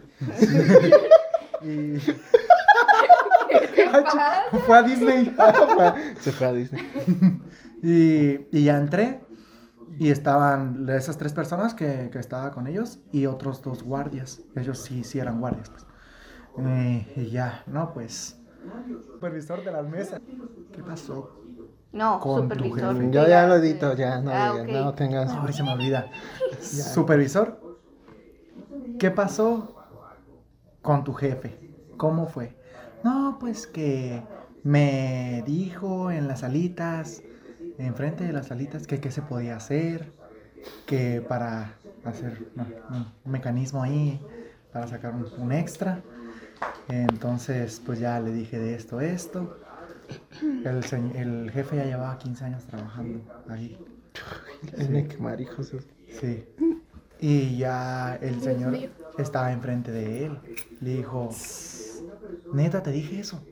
[1.62, 1.98] Y
[3.76, 3.90] ¿Qué
[4.66, 5.36] fue a Disney.
[6.20, 6.82] Se fue a Disney.
[7.82, 9.22] Y, y ya entré
[9.98, 14.42] y estaban esas tres personas que, que estaba con ellos y otros dos guardias.
[14.56, 15.86] Ellos sí, sí eran guardias, pues.
[17.16, 18.40] Y ya, no, pues.
[19.14, 20.20] Supervisor de las mesas.
[20.74, 21.36] ¿Qué pasó?
[21.92, 22.96] No, Con tu supervisor.
[22.96, 23.12] jefe.
[23.12, 24.86] Yo ya lo edito, ya, no, Ah, digas, ok.
[24.86, 25.32] no tengas...
[25.34, 26.12] Ay, se me olvida.
[26.62, 27.60] Supervisor,
[29.00, 29.76] ¿qué pasó
[30.82, 31.58] con tu jefe?
[31.98, 32.56] ¿Cómo fue?
[33.04, 34.22] No, pues que
[34.64, 37.24] me dijo en las salitas,
[37.80, 40.12] enfrente de las salitas, que qué se podía hacer,
[40.86, 41.74] que para
[42.06, 42.66] hacer no,
[43.26, 44.20] un mecanismo ahí,
[44.72, 46.02] para sacar un, un extra.
[46.88, 49.58] Entonces, pues ya le dije de esto, esto.
[50.42, 53.78] El, jefe ya llevaba 15 años trabajando ahí.
[54.76, 55.72] Tiene que quemar, hijos.
[56.20, 56.46] Sí.
[57.20, 58.78] Y ya el señor
[59.18, 60.40] estaba enfrente de él.
[60.82, 61.30] Le dijo,
[62.54, 63.44] neta, te dije eso.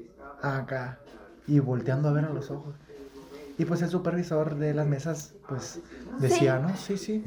[0.42, 1.00] Acá.
[1.46, 2.76] Y volteando a ver a los ojos.
[3.58, 5.80] Y pues el supervisor de las mesas, pues
[6.20, 7.24] decía, no, sí, sí.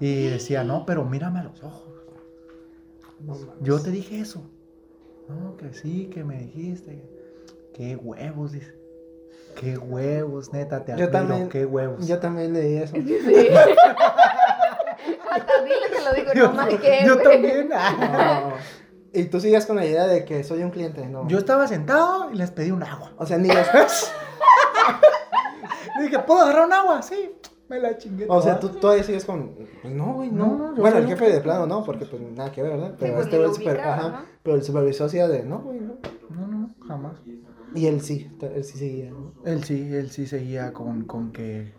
[0.00, 1.88] Y decía, no, pero mírame a los ojos.
[3.60, 4.50] Yo te dije eso.
[5.28, 7.08] No, que sí, que me dijiste.
[7.72, 8.74] Qué huevos, dice.
[9.58, 12.06] Qué huevos, neta, te Yo admiro, también- qué huevos.
[12.06, 12.94] Yo también leí eso.
[12.96, 13.48] Sí.
[15.30, 17.00] Hasta dile que lo digo, no más que.
[17.06, 17.24] yo güey.
[17.26, 17.68] también.
[18.12, 18.52] No.
[19.14, 21.28] Y tú sigues con la idea de que soy un cliente, ¿no?
[21.28, 23.12] Yo estaba sentado y les pedí un agua.
[23.18, 23.66] O sea, ni los...
[26.02, 27.02] Le dije, ¿puedo agarrar un agua?
[27.02, 27.30] Sí,
[27.68, 28.26] me la chingué.
[28.28, 29.50] O sea, tú todavía sigues con...
[29.82, 30.46] Pues no, güey, no.
[30.46, 32.94] No, bueno, el jefe de plano no, porque pues nada que ver, ¿verdad?
[32.98, 33.80] Pero pues, este güey el super...
[33.80, 34.08] Ajá.
[34.08, 34.18] ¿no?
[34.42, 35.94] Pero el supervisor hacía de, no, güey, no.
[36.30, 37.14] No, no, jamás.
[37.74, 39.32] Y él sí, él sí seguía, ¿no?
[39.44, 41.72] Él sí, él sí seguía con, con que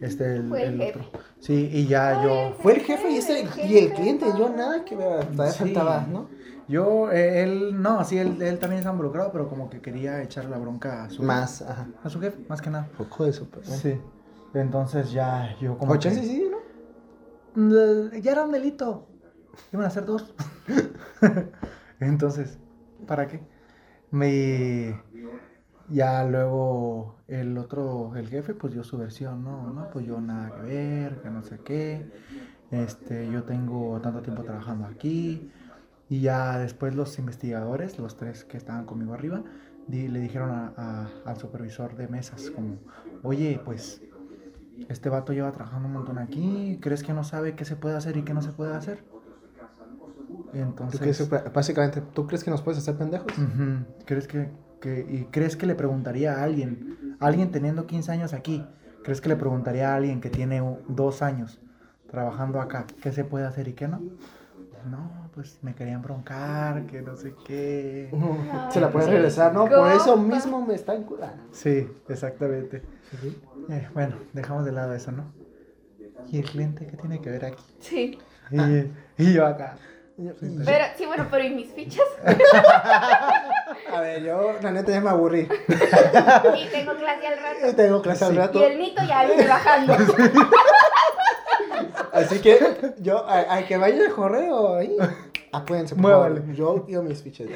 [0.00, 0.98] este el, Fue el el jefe.
[1.00, 1.20] otro.
[1.40, 4.96] Sí, y ya yo, Fue el jefe y, ese, y el cliente, yo nada que
[4.96, 5.58] ver, todavía Sí.
[5.64, 6.28] faltaba, ¿no?
[6.68, 10.46] Yo, eh, él, no, sí, él, él también está involucrado, pero como que quería echar
[10.46, 11.88] la bronca a su Más, ajá.
[12.02, 12.88] a su jefe, más que nada.
[12.96, 13.64] Poco de super.
[13.64, 14.00] Sí.
[14.54, 16.58] Entonces ya yo como O que- chance sí, ¿no?
[17.62, 19.06] Mm, Ya era un delito.
[19.72, 20.34] Iban a ser dos.
[22.00, 22.58] Entonces,
[23.06, 23.40] ¿para qué?
[24.10, 25.00] Me.
[25.90, 30.50] Ya luego el otro, el jefe, pues dio su versión, no, no, pues yo nada
[30.56, 32.10] que ver, que no sé qué.
[32.70, 35.52] Este, yo tengo tanto tiempo trabajando aquí.
[36.10, 39.42] Y ya después los investigadores, los tres que estaban conmigo arriba,
[39.86, 42.76] di- le dijeron a- a- al supervisor de mesas, como,
[43.22, 44.00] oye, pues
[44.88, 48.16] este vato lleva trabajando un montón aquí, ¿crees que no sabe qué se puede hacer
[48.16, 49.04] y qué no se puede hacer?
[50.52, 53.32] ¿Tú Entonces, crees, básicamente, ¿tú crees que nos puedes hacer pendejos?
[54.04, 58.64] ¿crees que, que- y crees que le preguntaría a alguien, alguien teniendo 15 años aquí,
[59.02, 61.60] crees que le preguntaría a alguien que tiene dos años
[62.10, 64.00] trabajando acá, qué se puede hacer y qué no?
[64.84, 68.10] No, pues me querían broncar, que no sé qué.
[68.70, 69.66] Se la puede Ay, regresar, ¿no?
[69.66, 71.42] Por eso mismo me está curando.
[71.52, 72.82] Sí, exactamente.
[73.70, 75.32] Eh, bueno, dejamos de lado eso, ¿no?
[76.30, 77.64] ¿Y el cliente qué tiene que ver aquí?
[77.80, 78.18] Sí.
[78.50, 79.76] Y, y yo acá.
[80.16, 82.04] Pero, sí, bueno, pero ¿y mis fichas?
[83.92, 85.48] A ver, yo la neta ya me aburrí.
[85.68, 87.76] Y tengo clase al Y rato.
[87.76, 88.60] tengo clase al rato.
[88.60, 89.96] Y el Nito ya viene bajando.
[92.14, 92.58] Así que
[93.00, 94.96] yo, a, a que vaya el correo ahí.
[95.52, 96.40] Acuérdense, por Muévale.
[96.40, 96.54] favor.
[96.54, 97.48] Yo quiero mis fichas.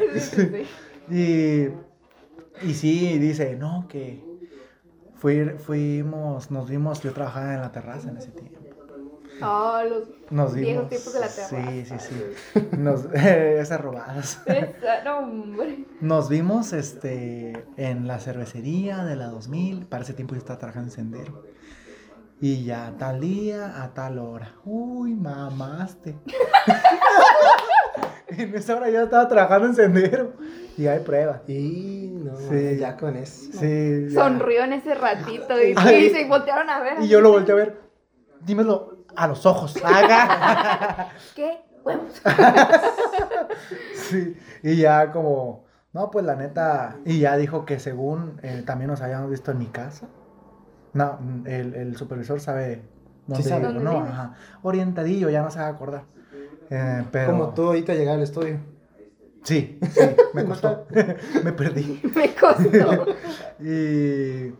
[1.10, 1.68] Y,
[2.62, 4.22] y sí, dice, no, que
[5.20, 8.58] fui- fuimos, nos vimos, yo trabajaba en la terraza en ese tiempo.
[9.40, 10.02] Oh, los
[10.32, 10.88] Nos viejos vimos.
[10.88, 11.70] tiempos de la terraza.
[11.70, 12.68] Sí, sí, sí.
[12.76, 14.40] Nos, esas robadas.
[14.46, 15.84] Esa, no, hombre.
[16.00, 19.86] Nos vimos este, en la cervecería de la 2000.
[19.86, 21.44] Para ese tiempo yo estaba trabajando en Sendero.
[22.40, 24.52] Y ya tal día, a tal hora.
[24.64, 26.16] Uy, mamaste.
[28.28, 30.32] en esa hora yo estaba trabajando en Sendero.
[30.76, 31.40] Y hay pruebas.
[31.48, 32.76] Y no, Sí.
[32.78, 33.50] ya con eso.
[33.58, 34.06] Sí.
[34.10, 34.22] ya.
[34.22, 36.06] Sonrió en ese ratito y, Ay.
[36.06, 37.00] y se voltearon a ver.
[37.00, 37.80] Y yo lo volteé a ver.
[38.40, 39.74] Dímelo a los ojos.
[39.84, 41.08] Haga.
[41.34, 41.58] ¿Qué?
[41.84, 42.22] Huevos.
[43.94, 48.90] Sí, y ya como, no, pues la neta, y ya dijo que según eh, también
[48.90, 50.06] nos habíamos visto en mi casa.
[50.92, 52.82] No, el, el supervisor sabe
[53.26, 53.64] dónde sabe.
[53.66, 54.00] ¿Dónde ¿no?
[54.00, 54.34] Ajá.
[54.62, 56.04] Orientadillo, ya no se va a acordar.
[56.70, 57.32] Eh, pero...
[57.32, 58.58] Como tú ahorita llegar al estudio.
[59.42, 60.00] Sí, sí,
[60.34, 60.86] me costó.
[61.44, 62.00] me perdí.
[62.14, 63.06] Me costó.
[63.60, 64.52] Y,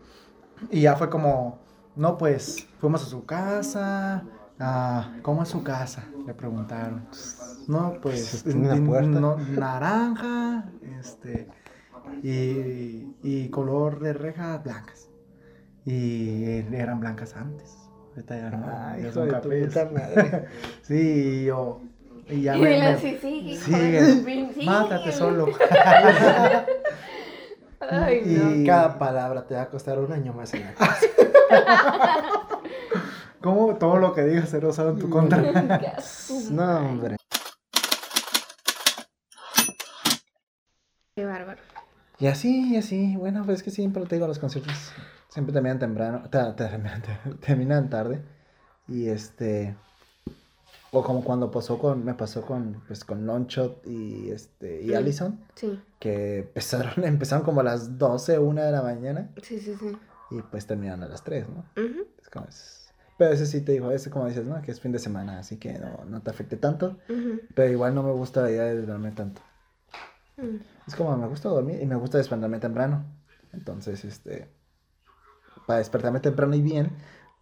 [0.71, 1.59] y ya fue como,
[1.95, 4.23] no, pues fuimos a su casa.
[4.59, 6.05] ah, ¿Cómo es su casa?
[6.25, 7.07] Le preguntaron.
[7.67, 11.47] No, pues no, naranja, este,
[12.23, 15.08] y, y color de rejas blancas.
[15.85, 17.75] Y eran blancas antes.
[18.15, 18.65] Ahorita ya no.
[18.67, 19.67] Ay, ya hijo son de tu cafés.
[19.67, 20.45] puta madre.
[20.83, 20.95] Sí,
[21.41, 21.81] y yo.
[22.27, 24.65] Y ya Y me- me- así, sigue, hijo sigue.
[24.65, 25.47] Mátate solo.
[27.79, 28.55] Ay, no.
[28.55, 31.05] Y- Cada palabra te va a costar un año más en la casa.
[33.41, 35.37] ¿Cómo todo lo que digas será usado en tu contra?
[36.51, 37.15] No, hombre.
[41.15, 41.61] Qué bárbaro.
[42.19, 43.15] Y así, y así.
[43.17, 44.91] Bueno, pues es que siempre te digo, los conciertos
[45.29, 46.23] siempre terminan temprano.
[46.29, 47.01] ta- terminan,
[47.39, 48.21] terminan tarde.
[48.87, 49.75] Y este.
[50.91, 54.95] O como cuando pasó con, me pasó con, pues, con Longshot y este, y Mm.
[54.95, 59.75] Allison, Sí, que empezaron, empezaron como a las 12, 1 de la mañana, sí, sí,
[59.79, 59.95] sí.
[60.31, 61.59] y pues terminaron a las 3, ¿no?
[61.79, 62.07] Ujú.
[62.19, 64.59] Es como es- Pero ese sí te digo, ese como dices, ¿no?
[64.63, 66.97] Que es fin de semana, así que no, no te afecte tanto.
[67.07, 67.41] Ujú.
[67.53, 69.41] Pero igual no me gusta la idea de dormir tanto.
[70.37, 70.55] Mm.
[70.87, 73.05] Es como me gusta dormir y me gusta despertarme temprano.
[73.53, 74.47] Entonces, este,
[75.69, 76.89] para despertarme temprano y bien,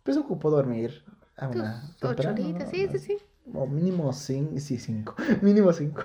[0.03, 1.01] pues ocupo dormir
[1.37, 3.17] a una Tus ocho temprano, horitas, sí, sí, sí.
[3.53, 5.15] O mínimo cinco, sí, cinco.
[5.41, 6.03] Mínimo cinco.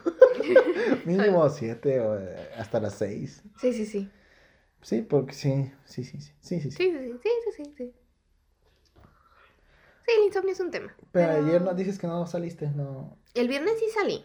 [1.04, 2.16] mínimo siete o
[2.56, 3.42] hasta las seis.
[3.60, 4.08] Sí, sí, sí.
[4.82, 6.70] Sí, porque sí, sí, sí, sí, sí, sí.
[6.70, 6.70] sí.
[6.70, 7.94] Sí, sí, sí, sí, sí, sí.
[10.16, 10.94] El insomnio es un tema.
[11.10, 13.18] Pero ayer no dices que no saliste, no.
[13.34, 14.24] El viernes sí salí,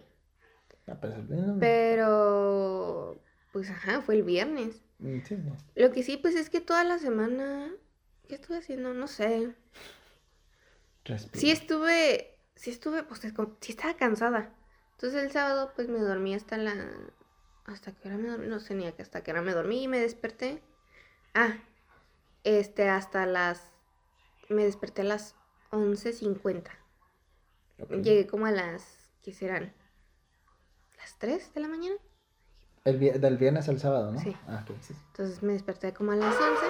[0.86, 3.20] Ah, pero el- pero...
[3.52, 4.84] Pues ajá, fue el viernes.
[5.00, 5.58] Mm, sí, no.
[5.74, 7.72] Lo que sí, pues es que toda la semana...
[8.28, 8.94] ¿Qué estuve haciendo?
[8.94, 9.56] No sé.
[11.06, 11.40] Respira.
[11.40, 12.34] Sí estuve...
[12.56, 13.22] Sí estuve, pues
[13.62, 14.54] sí estaba cansada.
[14.94, 16.74] Entonces el sábado pues me dormí hasta la...
[17.66, 18.48] ¿Hasta qué hora me dormí?
[18.48, 20.64] No sé ni a qué- hasta qué hora me dormí y me desperté.
[21.34, 21.58] Ah,
[22.44, 23.72] este, hasta las...
[24.50, 25.36] Me desperté a las
[25.72, 26.72] 11.50.
[27.80, 27.92] Ok.
[27.92, 29.10] Llegué como a las...
[29.22, 29.74] ¿Qué serán?
[30.98, 31.96] ¿Las 3 de la mañana?
[32.86, 34.20] El del viernes al sábado, ¿no?
[34.20, 34.36] Sí.
[34.48, 34.96] Ah, ok, sí.
[35.08, 36.66] Entonces me desperté como a las 11,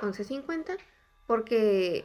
[0.00, 0.78] 11.50,
[1.26, 2.04] porque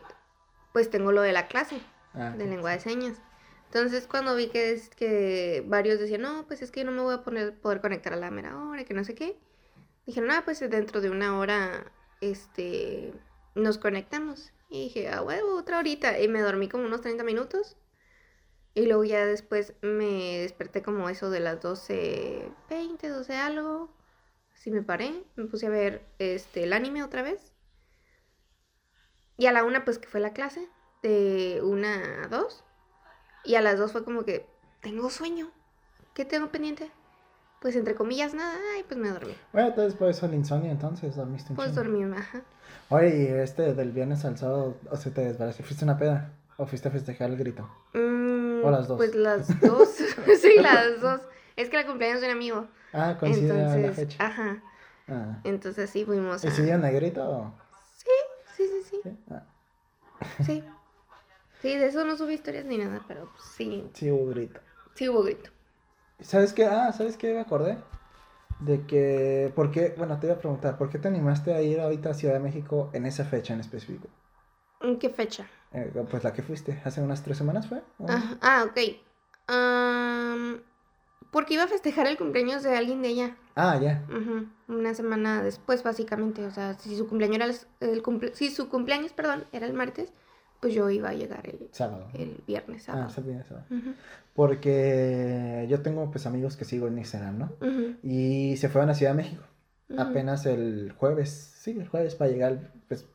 [0.73, 1.81] pues tengo lo de la clase
[2.13, 3.17] Ah, de lengua de señas.
[3.65, 7.15] Entonces cuando vi que, es, que varios decían, no, pues es que no me voy
[7.15, 9.37] a poner, poder conectar a la mera hora, y que no sé qué,
[10.05, 11.91] dijeron, ah, pues dentro de una hora,
[12.21, 13.13] este,
[13.55, 14.53] nos conectamos.
[14.69, 16.19] Y dije, ah, huevo, otra horita.
[16.19, 17.77] Y me dormí como unos 30 minutos.
[18.75, 23.89] Y luego ya después me desperté como eso de las 12.20, 12 algo.
[24.55, 27.52] Así me paré, me puse a ver este, el anime otra vez.
[29.37, 30.67] Y a la una, pues que fue la clase,
[31.01, 32.63] de una a dos.
[33.43, 34.45] Y a las dos fue como que,
[34.81, 35.49] tengo sueño.
[36.13, 36.91] ¿Qué tengo pendiente?
[37.59, 39.35] Pues entre comillas, nada, y pues me dormí.
[39.53, 41.83] Bueno, entonces por eso el insomnio, entonces dormiste Pues chingo.
[41.83, 42.41] dormí, ajá.
[42.89, 46.33] Oye, y este del viernes al sábado, o sea, te desvelaste, ¿fuiste una peda?
[46.57, 47.67] ¿O fuiste a festejar el grito?
[47.93, 48.97] Mm, O las dos.
[48.97, 49.89] Pues las dos.
[50.41, 51.21] sí, las dos.
[51.55, 52.67] Es que la cumpleaños de un amigo.
[52.91, 54.25] Ah, coincide la Entonces, fecha.
[54.25, 54.61] ajá.
[55.07, 55.39] Ah.
[55.43, 56.47] Entonces sí fuimos a...
[56.47, 57.53] ¿Y si dieron el grito o...?
[58.55, 59.03] Sí, sí, sí.
[59.03, 59.09] Sí?
[59.29, 59.43] Ah,
[60.39, 60.63] Sí.
[61.61, 64.59] Sí, de eso no subí historias ni nada, pero pues, sí, sí hubo grito.
[64.95, 65.49] sí hubo grito.
[66.21, 66.65] ¿Sabes qué?
[66.65, 67.33] Ah, ¿sabes qué?
[67.33, 67.77] Me acordé.
[68.59, 69.51] De que...
[69.55, 69.93] ¿Por qué?
[69.97, 72.41] Bueno, te iba a preguntar, ¿por qué te animaste a ir ahorita a Ciudad de
[72.41, 74.09] México en esa fecha en específico?
[74.81, 75.49] ¿En qué fecha?
[75.73, 77.83] Eh, pues la que fuiste, ¿hace unas tres semanas fue?
[77.99, 78.77] ¿O- Ah, ah, ok.
[79.47, 80.63] Am,
[81.31, 83.37] porque iba a festejar el cumpleaños de alguien de ella.
[83.55, 84.05] Ah, ya.
[84.09, 86.45] Ujú, Una semana después, básicamente.
[86.45, 87.55] O sea, si su cumpleaños era el,
[87.93, 90.11] el cumple- si su cumpleaños, perdón, era el martes,
[90.59, 92.07] pues yo iba a llegar el, Sábado.
[92.13, 93.09] el viernes, Ah, sábado.
[93.09, 93.55] sabía eso.
[93.69, 93.93] Ujú,
[94.33, 97.51] Porque yo tengo pues amigos que sigo en Instagram, ¿no?
[98.03, 99.43] Y se fueron a Ciudad de México.
[99.97, 101.29] Apenas el jueves.
[101.57, 103.05] Sí, el jueves para llegar, pues...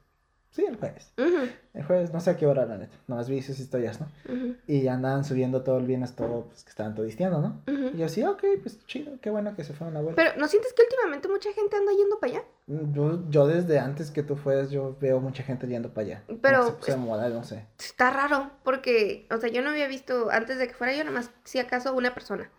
[0.51, 1.13] Sí, el jueves.
[1.17, 2.97] El jueves, no sé a qué hora, la neta.
[3.07, 4.09] Nomás vi sus historias, ¿no?
[4.29, 7.63] ujú, Y andaban subiendo todo el viernes, todo, pues que estaban todisteando, ¿no?
[7.67, 10.21] Y yo sí, ok, pues chido, qué bueno que se fueron a vuelta.
[10.23, 12.45] Pero, ¿no sientes que últimamente mucha gente anda yendo para allá?
[12.67, 16.25] Yo, yo desde antes que tú fueras, yo veo mucha gente yendo para allá.
[16.41, 17.67] Pero, se puso de moda, no sé.
[17.79, 21.15] Está raro, porque, o sea, yo no había visto, antes de que fuera yo, nada
[21.15, 22.51] más, si acaso, una persona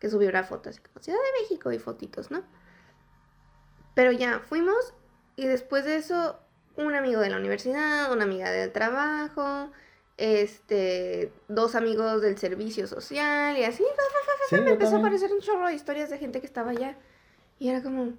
[0.00, 2.42] que subió una foto, así como Ciudad de México y fotitos, ¿no?
[3.94, 4.94] Pero ya, fuimos
[5.36, 6.38] y después de eso,
[6.78, 9.70] un amigo de la universidad, una amiga del trabajo,
[10.16, 13.84] este, dos amigos del servicio social y así,
[14.50, 16.96] Sí, me empezó a aparecer un chorro de historias de gente que estaba allá.
[17.58, 18.12] Y era como,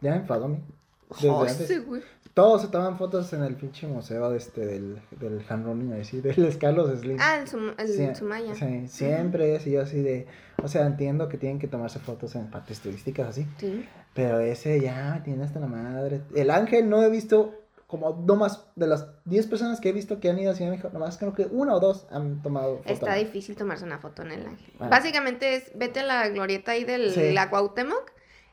[0.00, 0.62] Ya me enfadó a mí.
[1.10, 1.86] Desde "Oh, antes.
[1.86, 2.02] güey".
[2.34, 6.20] Todos se toman fotos en el pinche museo de este, del, del hand running, así,
[6.22, 7.18] del Carlos Slim.
[7.20, 8.54] Ah, el, Sum- el Sie- Sumaya.
[8.54, 10.26] sí, siempre es y yo así de,
[10.62, 13.86] o sea, entiendo que tienen que tomarse fotos en partes turísticas así, Sí.
[14.14, 16.22] pero ese ya me tiene hasta la madre.
[16.34, 17.61] El Ángel no he visto
[17.92, 20.70] como no más de las 10 personas que he visto que han ido a Ciudad
[20.70, 22.90] de México, nomás creo que una o dos han tomado foto.
[22.90, 24.72] Está difícil tomarse una foto en el ángel.
[24.80, 24.88] Ah.
[24.88, 27.32] Básicamente es, vete a la glorieta ahí del Sí.
[27.34, 28.10] la Cuauhtémoc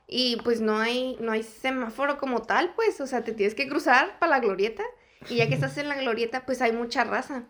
[0.07, 3.69] y pues no hay, no hay semáforo como tal, pues, o sea, te tienes que
[3.69, 4.83] cruzar para la glorieta
[5.29, 7.43] y ya que estás en la glorieta, pues hay mucha raza.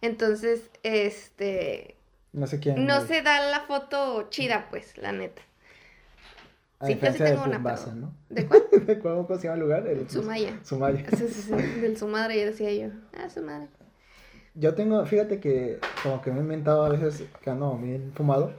[0.00, 1.96] Entonces, este,
[2.32, 2.86] No sé quién.
[2.86, 5.42] no se da la foto chida, pues, la neta.
[6.82, 8.14] A sí, yo sí diferencia de tengo una, Pumbasa, pero- ¿no?
[8.28, 8.62] ¿De cuál?
[8.86, 9.86] ¿De cuál- ¿Cómo se llama el lugar?
[9.86, 10.58] El Sumaya.
[10.62, 11.04] Sumaya.
[11.16, 12.92] Sí, sí, sí, del su madre, ya decía yo.
[13.16, 13.68] Ah, su madre.
[14.54, 18.52] Yo tengo, fíjate que como que me he inventado a veces que ando bien fumado,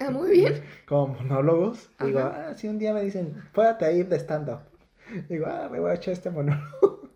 [0.00, 0.62] Ah, muy bien.
[0.88, 1.90] como monólogos.
[2.04, 2.48] Digo, Ajá.
[2.50, 4.60] ah, si un día me dicen, puédate a ir de stand-up.
[5.28, 7.08] Digo, ah, me voy a echar este monólogo.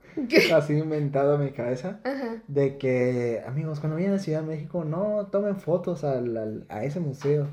[0.55, 2.00] Así inventado en mi cabeza.
[2.05, 2.42] Ajá.
[2.46, 6.84] De que, amigos, cuando vayan a Ciudad de México, no tomen fotos al, al- a
[6.84, 7.48] ese museo.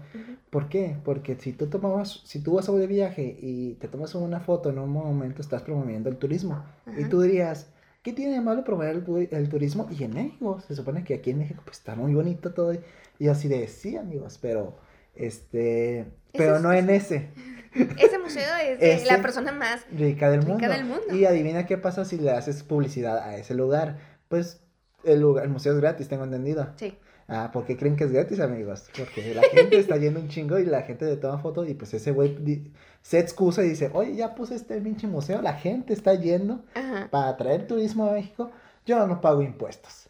[0.50, 0.98] ¿Por qué?
[1.04, 4.70] Porque si tú tomas, si tú vas a de viaje y te tomas una foto
[4.72, 6.64] en un momento, estás promoviendo el turismo.
[6.98, 7.72] Y tú dirías,
[8.02, 9.88] ¿qué tiene de malo promover el, tu- el turismo?
[9.92, 12.74] Y en México, se supone que aquí en México pues está muy bonito todo.
[13.20, 14.76] Y así de, sí, amigos, pero,
[15.16, 17.30] este, pero es- no en ese,
[18.00, 20.68] Ese museo es de Ese- la persona más rica del Rica mundo.
[20.70, 21.16] del mundo.
[21.16, 24.00] Y adivina qué pasa si le haces publicidad a ese lugar.
[24.28, 24.62] Pues
[25.04, 26.70] el lugar, el museo es gratis, tengo entendido.
[26.78, 26.98] Sí.
[27.32, 28.90] Ah, ¿por qué creen que es gratis, amigos?
[28.98, 31.94] Porque la gente está yendo un chingo y la gente le toma fotos y pues
[31.94, 32.72] ese güey
[33.04, 37.08] se excusa y dice, oye, ya puse este pinche museo, la gente está yendo Ajá.
[37.12, 38.50] para atraer turismo a México,
[38.86, 40.08] yo no pago impuestos.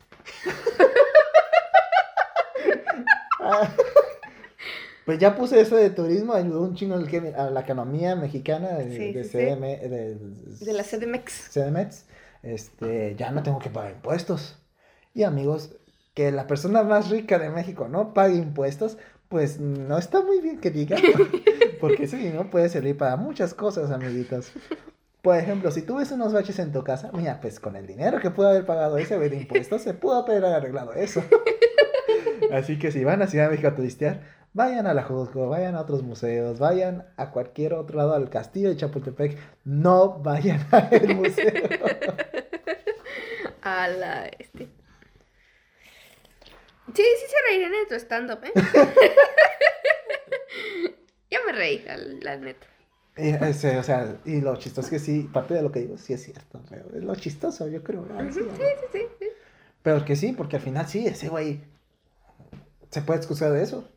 [3.41, 3.69] Ah,
[5.05, 9.13] pues ya puse eso de turismo, ayudó un chingo a la economía mexicana de, Sí,
[9.13, 9.37] de sí, sí.
[9.37, 10.15] CDM, de,
[10.65, 11.49] De la CDMX.
[11.53, 12.05] CDMX,
[12.43, 14.57] este, ya no tengo que pagar impuestos.
[15.13, 15.75] Y amigos,
[16.13, 18.97] que la persona más rica de México no pague impuestos,
[19.29, 20.97] pues no está muy bien que diga,
[21.79, 24.51] porque ese dinero puede servir para muchas cosas, amiguitos.
[25.21, 28.19] Por ejemplo, si tú ves unos baches en tu casa, mira, pues con el dinero
[28.19, 31.21] que pudo haber pagado ese de impuestos, se pudo haber arreglado eso.
[32.51, 34.21] Así que si van a Ciudad de México a turistear,
[34.53, 38.69] vayan a la Juzgo, vayan a otros museos, vayan a cualquier otro lado, al castillo
[38.69, 41.53] de Chapultepec, no vayan al museo.
[43.61, 44.58] A la este.
[46.95, 48.51] Sí, sí se reirían en tu stand-up, ¿eh?
[51.31, 51.83] ya me reí,
[52.21, 52.67] la, neta.
[53.17, 55.97] Y, ese, o sea, y lo chistoso es que sí, parte de lo que digo
[55.97, 58.07] sí es cierto, pero es lo chistoso, yo creo.
[58.17, 59.25] ay, sí, Sí, sí, sí.
[59.81, 61.61] Pero que sí, porque al final sí, ese güey
[62.89, 63.87] se puede excusar de eso.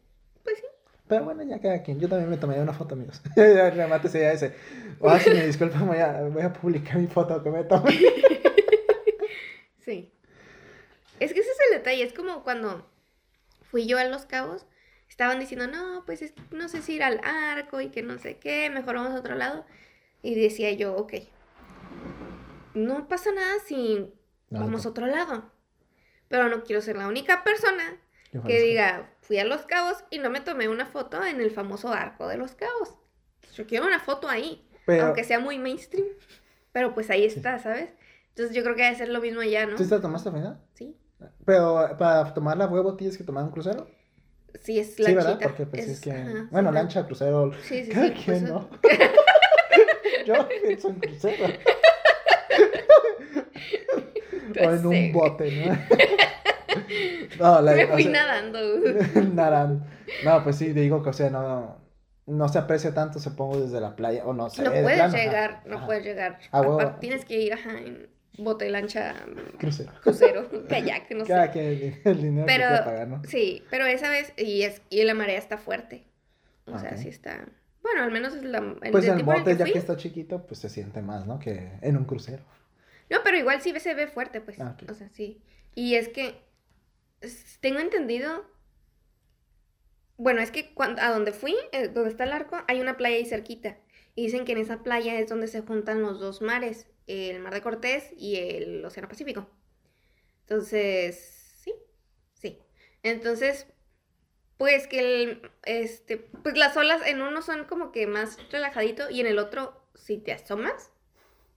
[0.45, 0.65] Pues sí.
[1.09, 1.99] Pero bueno, ya cada quien.
[1.99, 3.21] Yo también me tomé una foto, amigos.
[3.37, 4.55] ya remate ya ese.
[5.03, 7.93] Ah, si me disculpan, voy a, voy a publicar mi foto que me tomé.
[9.85, 10.13] Sí.
[11.19, 12.89] Es que ese es el detalle, es como cuando
[13.71, 14.67] fui yo a Los Cabos,
[15.09, 18.39] estaban diciendo, no, pues es- no sé si ir al arco y que no sé
[18.39, 19.65] qué, mejor vamos a otro lado.
[20.23, 21.15] Y decía yo, ok,
[22.75, 24.13] no pasa nada si
[24.51, 25.51] vamos a otro lado.
[26.29, 27.99] Pero no quiero ser la única persona
[28.47, 31.93] que diga, fui a Los Cabos y no me tomé una foto en el famoso
[31.93, 32.97] arco de Los Cabos.
[33.55, 36.07] Yo quiero una foto ahí, Pero, aunque sea muy mainstream.
[36.73, 37.91] Pero pues ahí está, ¿sabes?
[38.29, 39.77] Entonces yo creo que debe ser lo mismo allá, ¿no?
[39.77, 40.61] ¿tú te la tomaste al final?
[40.73, 40.97] Sí.
[41.45, 43.87] Pero para tomar la huevo tienes que tomar un crucero.
[44.61, 45.15] Sí, es Sí, lanchita.
[45.15, 45.39] ¿verdad?
[45.43, 46.13] Porque pues es, que...
[46.13, 47.53] ajá, bueno, sí, lancha, crucero...
[47.63, 48.13] Sí, sí, Cada sí.
[48.15, 48.71] quien, pues, ¿no?
[50.27, 51.47] Yo pienso en crucero.
[54.61, 55.79] o en sé, un bote, ¿no?
[57.39, 58.59] no, la, Me o fui sea, nadando.
[59.35, 59.85] nadando.
[60.25, 61.77] No, pues sí, digo que, o sea, no,
[62.27, 65.17] no se aprecia tanto, supongo, desde la playa, o no se No puedes plano, ajá,
[65.17, 66.39] llegar, no puedes llegar.
[66.51, 66.75] Ah, huevo.
[66.75, 68.09] Aparte, tienes que ir, ajá, en
[68.39, 69.15] bote, lancha,
[69.59, 69.93] Crucero.
[70.03, 71.53] crucero, kayak, no Cada sé.
[71.53, 73.23] quien el, el dinero Pero- que pagar, ¿no?
[73.25, 76.05] Sí, pero esa vez, y, es, y la marea está fuerte.
[76.67, 76.97] O sea, Ok.
[76.99, 77.47] sí está...
[77.83, 79.73] Bueno, al menos es la, el, Pues el el tiempo en el bote, ya fui.
[79.73, 81.39] que está chiquito, pues se siente más, ¿no?
[81.41, 82.45] Que en un crucero.
[83.11, 84.59] No, pero igual sí se ve fuerte, pues.
[84.61, 84.77] Ah.
[84.89, 85.43] O sea, sí.
[85.75, 86.37] Y es que
[87.61, 88.47] tengo entendido.
[90.17, 93.17] Bueno, es que cuando, a donde fui, eh, donde está el arco, hay una playa
[93.17, 93.77] ahí cerquita.
[94.15, 97.55] Y dicen que en esa playa es donde se juntan los dos mares, el Mar
[97.55, 99.49] de Cortés y el Océano Pacífico.
[100.43, 101.75] Entonces, sí,
[102.35, 102.59] sí.
[103.03, 103.67] Entonces,
[104.59, 109.21] pues que el, este, pues las olas en uno son como que más relajadito y
[109.21, 110.93] en el otro si te asomas,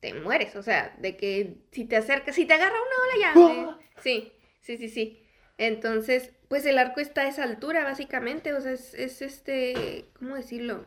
[0.01, 0.55] te mueres.
[0.55, 3.53] O sea, de que si te acercas, si te agarra una ola ya.
[3.53, 5.23] eh, Sí, sí, sí, sí.
[5.57, 8.53] Entonces, pues el arco está a esa altura, básicamente.
[8.53, 10.05] O sea, es, es este.
[10.19, 10.85] ¿Cómo decirlo?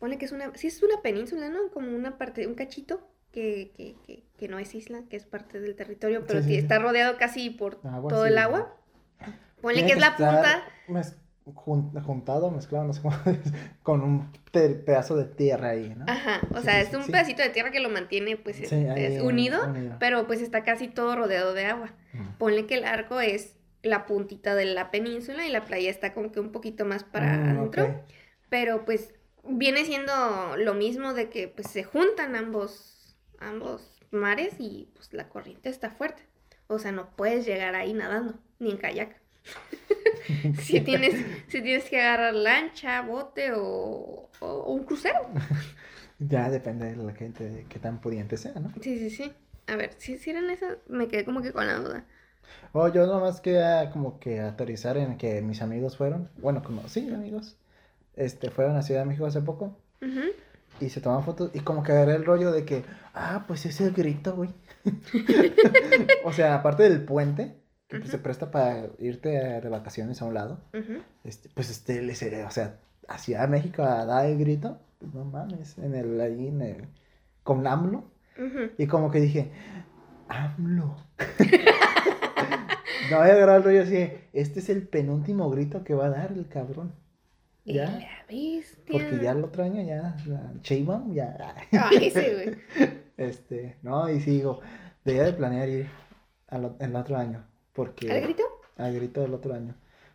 [0.00, 0.50] Pone que es una.
[0.56, 1.70] Sí, es una península, ¿no?
[1.72, 3.06] Como una parte, un cachito.
[3.30, 6.48] Que, que, que, que no es isla, que es parte del territorio, pero Sí, sí,
[6.48, 6.62] sí sí.
[6.62, 8.74] está rodeado casi por Agua, todo el agua.
[9.60, 10.64] Ponle que es la punta.
[10.88, 13.14] mez- jun- juntado, mezclado, no sé cómo
[13.84, 16.06] con un te- pedazo de tierra ahí, ¿no?
[16.08, 19.64] Ajá, o sea, es un pedacito de tierra que lo mantiene, pues, es- es unido,
[19.68, 19.96] unido.
[20.00, 21.92] pero pues está casi todo rodeado de agua.
[22.12, 22.30] Mm.
[22.38, 26.32] Ponle que el arco es la puntita de la península y la playa está como
[26.32, 28.04] que un poquito más para Mm, adentro,
[28.48, 34.88] pero pues viene siendo lo mismo de que pues se juntan ambos, ambos mares y
[34.94, 36.22] pues la corriente está fuerte.
[36.68, 39.16] O sea, no puedes llegar ahí nadando, ni en kayak.
[40.54, 45.18] si, tienes, si tienes que agarrar lancha, bote o, o- o un crucero.
[46.18, 48.72] Ya depende de la gente, de qué tan pudiente sea, ¿no?
[48.80, 49.32] Sí, sí, sí.
[49.68, 52.06] A ver, si hicieran eso, me quedé como que con la duda.
[52.72, 57.08] O yo nomás quería como que aterrizar en que mis amigos fueron, bueno, como, sí,
[57.12, 57.56] amigos,
[58.20, 59.78] este, fueron a Ciudad de México hace poco
[60.80, 63.84] y se tomaban fotos y como que agarré el rollo de que, ah, pues ese
[63.84, 64.50] es el grito, güey.
[66.24, 67.56] o sea, aparte del puente,
[67.88, 71.02] que pues, se presta para irte de vacaciones a un lado, Ujú.
[71.24, 74.78] este, pues este, le sería, o sea, a Ciudad de México a dar el grito,
[74.98, 76.88] pues no mames, en el, ahí en el,
[77.42, 78.04] con AMLO,
[78.78, 79.50] y como que dije,
[80.28, 80.96] AMLO.
[83.10, 86.10] no voy a agarrar el rollo así, este es el penúltimo grito que va a
[86.10, 86.94] dar el cabrón.
[87.64, 87.84] Ya.
[87.84, 88.84] la bestia.
[88.90, 90.16] Porque ya el otro año ya,
[90.62, 92.56] Sheinbaum ya, Ay, sí, güey.
[93.16, 94.60] este, no, y sigo,
[95.04, 95.88] debería de planear ir
[96.48, 98.42] al, el otro año, porque, ¿Al grito?
[98.76, 99.74] al grito del otro año,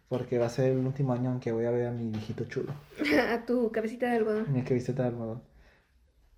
[0.09, 2.45] porque va a ser el último año en que voy a ver a mi viejito
[2.45, 2.73] chulo,
[3.31, 4.51] A tu cabecita de algodón.
[4.51, 5.43] mi viste tal almohadón.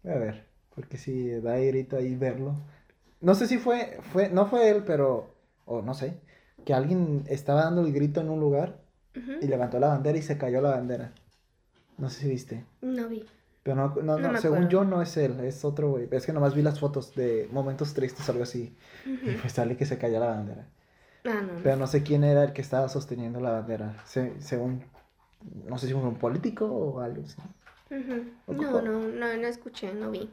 [0.03, 0.45] Voy a ver,
[0.75, 2.55] porque si da grito ahí verlo.
[3.19, 5.33] No sé si fue, fue, no fue él, pero,
[5.65, 6.21] o no sé,
[6.65, 8.86] que alguien estaba dando el grito en un lugar
[9.41, 11.11] Y levantó la bandera y se cayó la bandera.
[11.97, 12.65] No sé si viste.
[12.81, 13.25] No vi.
[13.63, 16.07] Pero no, no, No según yo no es él, es otro güey.
[16.11, 18.73] Es que nomás vi las fotos de momentos tristes, algo así.
[19.05, 20.65] Y pues sale que se cayó la bandera.
[21.25, 21.59] Ah, no.
[21.63, 24.01] Pero no sé quién era el que estaba sosteniendo la bandera.
[24.05, 24.83] Se- según,
[25.65, 27.35] no sé si fue un político o algo así.
[27.89, 28.23] Ujú.
[28.47, 30.29] ¿O No, no, no, no escuché, no vi.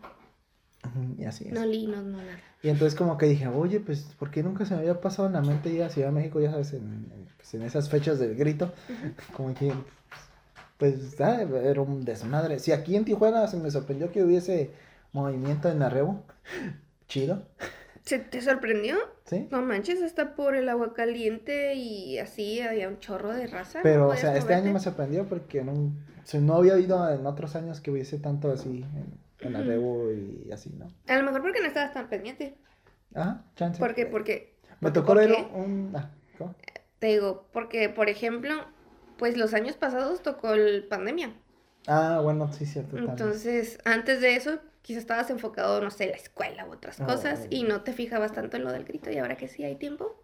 [1.18, 1.52] Y así es.
[1.54, 2.38] No leí, no, no, nada.
[2.62, 5.34] Y entonces como que dije, oye, pues, ¿por qué nunca se me había pasado en
[5.34, 6.82] la mente ir a Ciudad de México, ya sabes, en,
[7.12, 8.72] en- pues, en esas fechas del grito?
[9.36, 9.72] Como que,
[10.78, 12.58] pues, ah, era un desmadre.
[12.58, 14.70] Si aquí en Tijuana se me sorprendió que hubiese
[15.12, 16.22] movimiento en arrebo,
[17.06, 17.42] chido,
[18.02, 18.96] ¿Se te sorprendió?
[19.24, 19.48] ¿sí?
[19.50, 23.80] No manches, hasta por el agua caliente y así había un chorro de raza.
[23.82, 25.92] Pero, no o sea, este año me sorprendió porque no, o
[26.24, 28.84] sea, no había oído en otros años que hubiese tanto así
[29.40, 30.86] en, en arrebo y así, ¿no?
[31.06, 32.56] A lo mejor porque no estabas tan pendiente.
[33.14, 33.78] Ajá, chance.
[33.78, 34.04] ¿Por qué?
[34.04, 35.92] Porque, Me tocó ¿por ver un...
[35.94, 36.54] ah, ¿cómo?
[37.04, 38.64] Te digo, porque, por ejemplo,
[39.18, 41.34] pues los años pasados tocó el pandemia.
[41.86, 42.96] Ah, bueno, sí, cierto.
[42.96, 43.10] también.
[43.10, 47.04] Entonces, antes de eso, quizás estabas enfocado, no sé, en la escuela u otras Ah,
[47.04, 47.56] cosas bueno.
[47.56, 50.18] y no te fijabas tanto en lo del grito y ahora que sí hay tiempo.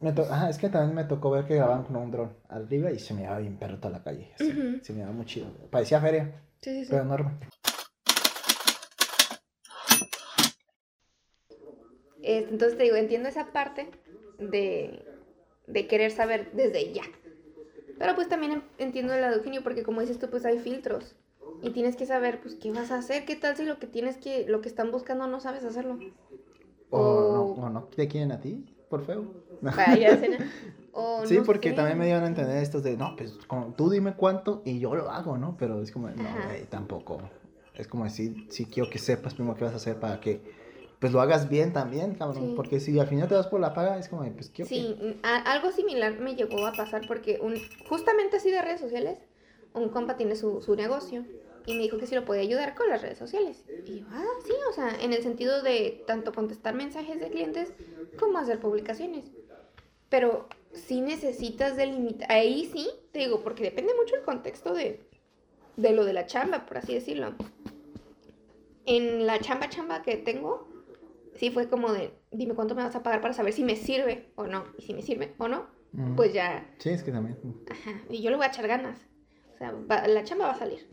[0.00, 2.90] Me to- Ajá, es que también me tocó ver que grababan con un dron arriba
[2.90, 4.32] y se me daba bien perro toda la calle.
[4.36, 4.82] así, Ujú.
[4.82, 5.48] Se me daba muy chido.
[5.70, 6.86] Parecía feria, Sí, sí, sí.
[6.88, 7.32] pero enorme.
[12.22, 13.90] Este, entonces te digo, entiendo esa parte
[14.38, 15.04] de,
[15.68, 17.02] de querer saber desde ya.
[17.98, 20.58] Pero pues también en- entiendo el lado de Eugenio porque como dices tú, pues hay
[20.58, 21.16] filtros.
[21.62, 24.16] Y tienes que saber, pues, qué vas a hacer, qué tal si lo que tienes
[24.16, 25.98] que, lo que están buscando no sabes hacerlo.
[26.90, 29.24] O O- no, o no te quieren a ti, por feo.
[29.60, 30.18] Vaya.
[30.92, 31.76] O Sí, no porque sé.
[31.76, 33.36] también me dieron a entender estos de, no, pues
[33.76, 35.56] tú dime cuánto y yo lo hago, ¿no?
[35.56, 36.14] Pero es como, no,
[36.46, 37.20] güey, tampoco.
[37.74, 40.40] Es como decir, sí quiero que sepas primero qué vas a hacer para que,
[40.98, 42.48] pues lo hagas bien también, cabrón.
[42.48, 42.52] Sí.
[42.56, 45.52] Porque si al final te vas por la paga, es como, pues quiero Sí, a-
[45.52, 47.54] algo similar me llegó a pasar porque un,
[47.88, 49.18] justamente así de redes sociales,
[49.74, 51.24] un compa tiene su, su negocio
[51.66, 53.62] y me dijo que si lo podía ayudar con las redes sociales.
[53.86, 57.72] Y yo, ah, sí, o sea, en el sentido de tanto contestar mensajes de clientes
[58.18, 59.24] como hacer publicaciones.
[60.08, 65.00] Pero sí necesitas delimitar, ahí sí, te digo, porque depende mucho el contexto de,
[65.76, 67.34] de lo de la chamba, por así decirlo.
[68.86, 70.67] En la chamba chamba que tengo,
[71.38, 74.32] sí fue como de, dime cuánto me vas a pagar para saber si me sirve
[74.36, 74.64] o no.
[74.78, 75.66] Y si me sirve o no.
[75.92, 76.16] Mm.
[76.16, 77.38] pues ya, Sí, es que también.
[77.70, 78.98] ajá, y yo le voy a echar ganas.
[79.54, 80.86] O sea, va- la chamba va a salir.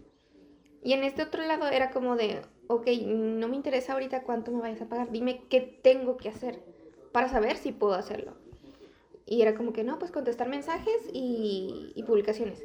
[0.82, 4.62] Y en este otro lado era como de, ok, no me interesa ahorita cuánto me
[4.62, 6.64] vayas a pagar, dime qué tengo que hacer
[7.12, 8.38] para saber si puedo hacerlo.
[9.26, 12.64] Y era como que no, pues contestar mensajes y, y publicaciones.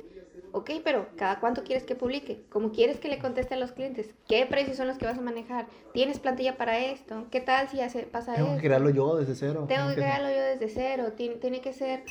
[0.52, 2.44] Ok, pero ¿cada cuánto quieres que publique?
[2.50, 4.10] ¿Cómo quieres que le conteste a los clientes?
[4.28, 5.66] ¿Qué precios son los que vas a manejar?
[5.92, 7.26] ¿Tienes plantilla para esto?
[7.30, 9.66] ¿Qué tal si hace, pasa Tengo que crearlo yo desde cero.
[9.68, 11.12] Tengo que crearlo yo desde cero.
[11.16, 12.02] Tiene, tiene que ser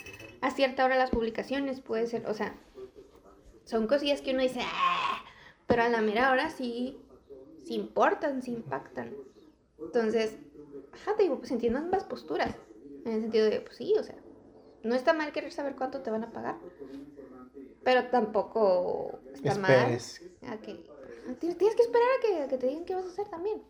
[0.41, 1.81] a cierta hora las publicaciones.
[1.81, 2.55] Puede ser, o sea,
[3.65, 5.23] son cosillas que uno dice, "Ah",
[5.67, 6.97] pero a la mera hora sí,
[7.65, 9.15] sí importan, sí impactan.
[9.85, 10.37] Entonces,
[10.93, 12.55] ajá, te digo, pues entiendo ambas posturas.
[13.05, 14.15] En el sentido de, pues sí, o sea,
[14.83, 16.55] no está mal querer saber cuánto te van a pagar.
[17.83, 20.21] Pero tampoco está Esperes.
[20.41, 20.53] mal.
[20.53, 20.77] A que,
[21.39, 23.61] tienes, tienes que esperar a que, a que te digan qué vas a hacer también.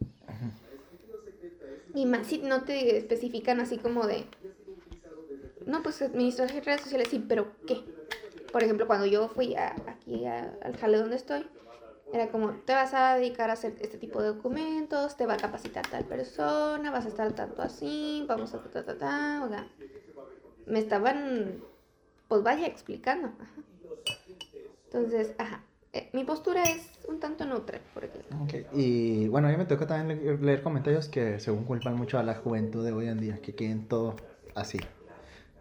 [1.93, 4.25] Y más si no te especifican así como de.
[5.65, 7.83] No, pues administrar redes sociales, sí, pero ¿qué?
[8.51, 11.45] Por ejemplo, cuando yo fui a- aquí a- al jale donde estoy,
[12.11, 15.37] era como, te vas a dedicar a hacer este tipo de documentos, te va a
[15.37, 19.49] capacitar tal persona, vas a estar tanto así, vamos a ta, ta, ta, ta, o
[19.49, 19.67] sea,
[20.65, 21.63] me estaban,
[22.27, 23.27] pues vaya, explicando.
[23.27, 23.63] ajá.
[24.91, 25.63] Entonces, ajá,
[25.93, 29.87] eh, mi postura es un tanto neutra, porque Ok, Y bueno, a mí me toca
[29.87, 33.41] también le- leer comentarios que según culpan mucho a la juventud de hoy en día,
[33.41, 34.15] que quieren todo
[34.55, 34.79] así.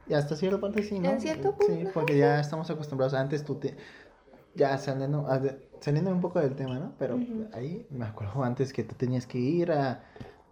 [0.07, 1.11] Y hasta cierto punto sí, ¿no?
[1.13, 3.15] En cierto Sí, punto, porque ya estamos acostumbrados.
[3.15, 3.77] Antes tú te...
[4.55, 6.95] Ya saliendo, a de- saliendo un poco del tema, ¿no?
[6.99, 7.21] Pero
[7.53, 10.05] ahí me acuerdo antes que tú tenías que ir a,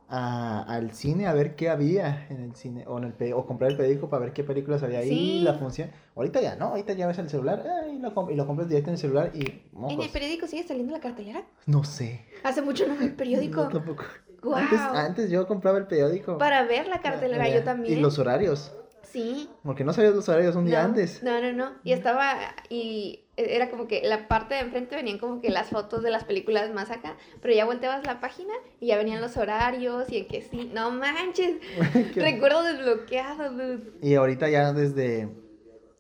[0.09, 3.70] a- al cine a ver qué había en el cine, o, en el o comprar
[3.72, 5.40] el periódico para ver qué películas había ahí, Sí.
[5.42, 5.90] la función.
[6.14, 8.90] Ahorita ya no, ahorita ya ves el celular ah, y, lo, y lo compras directo
[8.90, 9.62] en el celular y...
[9.88, 11.42] ¿En el periódico sigue saliendo la cartelera?
[11.66, 12.24] No sé.
[12.44, 13.64] Hace mucho no veo el periódico.
[13.64, 14.04] No, tampoco.
[14.42, 14.59] Guau.
[14.61, 16.38] Antes, antes yo compraba el periódico.
[16.38, 17.98] Para ver la cartelera, Eh, yo también.
[17.98, 18.72] Y los horarios.
[19.02, 19.48] Sí.
[19.64, 21.22] Porque no sabías los horarios un día No, antes.
[21.22, 21.72] No, no, no.
[21.84, 22.34] Y estaba.
[22.68, 26.24] Y era como que la parte de enfrente venían como que las fotos de las
[26.24, 27.16] películas más acá.
[27.43, 30.70] Pero ya volteabas la página y ya venían los horarios y en que sí.
[30.72, 31.57] No manches.
[32.16, 33.93] Recuerdo desbloqueado, dude.
[34.03, 35.28] Y ahorita ya desde,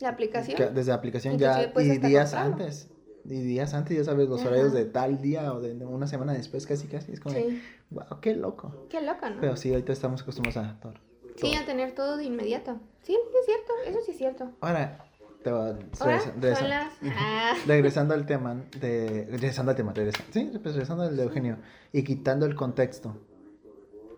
[0.00, 0.56] La aplicación.
[0.56, 1.70] que- desde la aplicación ya.
[1.76, 2.54] Y días comprarlo.
[2.64, 2.90] antes.
[3.28, 4.50] Y días antes ya sabes los Ajá.
[4.50, 7.12] horarios de tal día o de una semana después, casi casi.
[7.12, 7.62] Es como, de, Sí.
[7.90, 8.86] wow, qué loco.
[8.88, 9.40] Qué loco, ¿no?
[9.40, 10.94] Pero sí, ahorita estamos acostumbrados a todo.
[11.34, 12.78] Sí, a tener todo de inmediato.
[13.02, 13.72] Sí, es cierto.
[13.86, 14.52] Eso sí es cierto.
[14.60, 15.05] Ahora,
[15.52, 16.90] te regresa- regresa-.
[17.16, 17.52] Ah.
[17.66, 21.58] regresando al tema, de, regresando al tema, regresa, sí, pues regresando al de Eugenio
[21.92, 23.16] y quitando el contexto.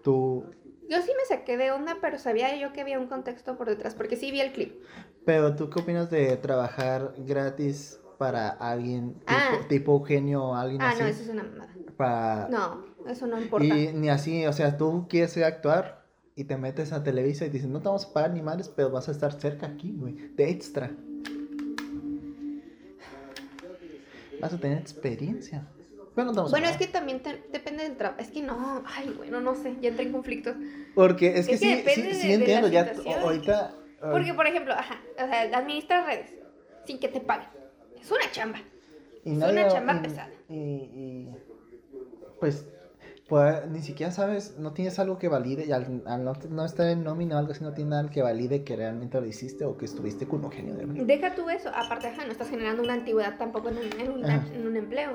[0.03, 0.45] Tú,
[0.89, 3.95] Yo sí me saqué de onda, pero sabía yo que había un contexto por detrás,
[3.95, 4.83] porque sí vi el clip.
[5.25, 9.59] pero tú qué opinas de trabajar gratis para alguien tipo, Ah.
[9.69, 11.03] tipo Eugenio o alguien Ah, así?
[11.03, 11.75] no, eso es una mamada.
[11.99, 13.67] para- No, eso no importa.
[13.67, 17.45] y ni así, o sea, tú quieres ir a actuar y te metes a Televisa
[17.45, 19.93] y dicen, no te vamos a pagar ni madres, pero vas a estar cerca aquí,
[19.99, 20.91] güey, de extra.
[24.41, 25.67] Vas a tener experiencia.
[26.15, 28.21] Pero no te vamos a Bueno, es que también te- depende del trabajo.
[28.21, 30.55] Es que no, ay, bueno, no sé, ya entré en conflicto.
[30.95, 33.75] Porque es que, Es que sí, depende sí, de- sí de la entiendo, ya ahorita...
[34.01, 36.31] Porque, por ejemplo, ajá, o sea, administrar redes
[36.87, 37.49] sin que te paguen.
[38.01, 38.59] Es una chamba.
[39.25, 40.31] y es una chamba y- pesada.
[40.49, 41.29] Y, y,
[42.41, 42.65] pues,
[43.29, 46.87] pues, ni siquiera sabes, no tienes algo que valide, y al, al no, no estar
[46.89, 49.77] en nómina o algo así, no tiene nada que valide que realmente lo hiciste o
[49.77, 51.05] que estuviste con Eugenio de verdad.
[51.05, 51.69] Deja tú eso.
[51.75, 55.13] Aparte, ajá, no estás generando una antigüedad tampoco en un, en un, en un empleo.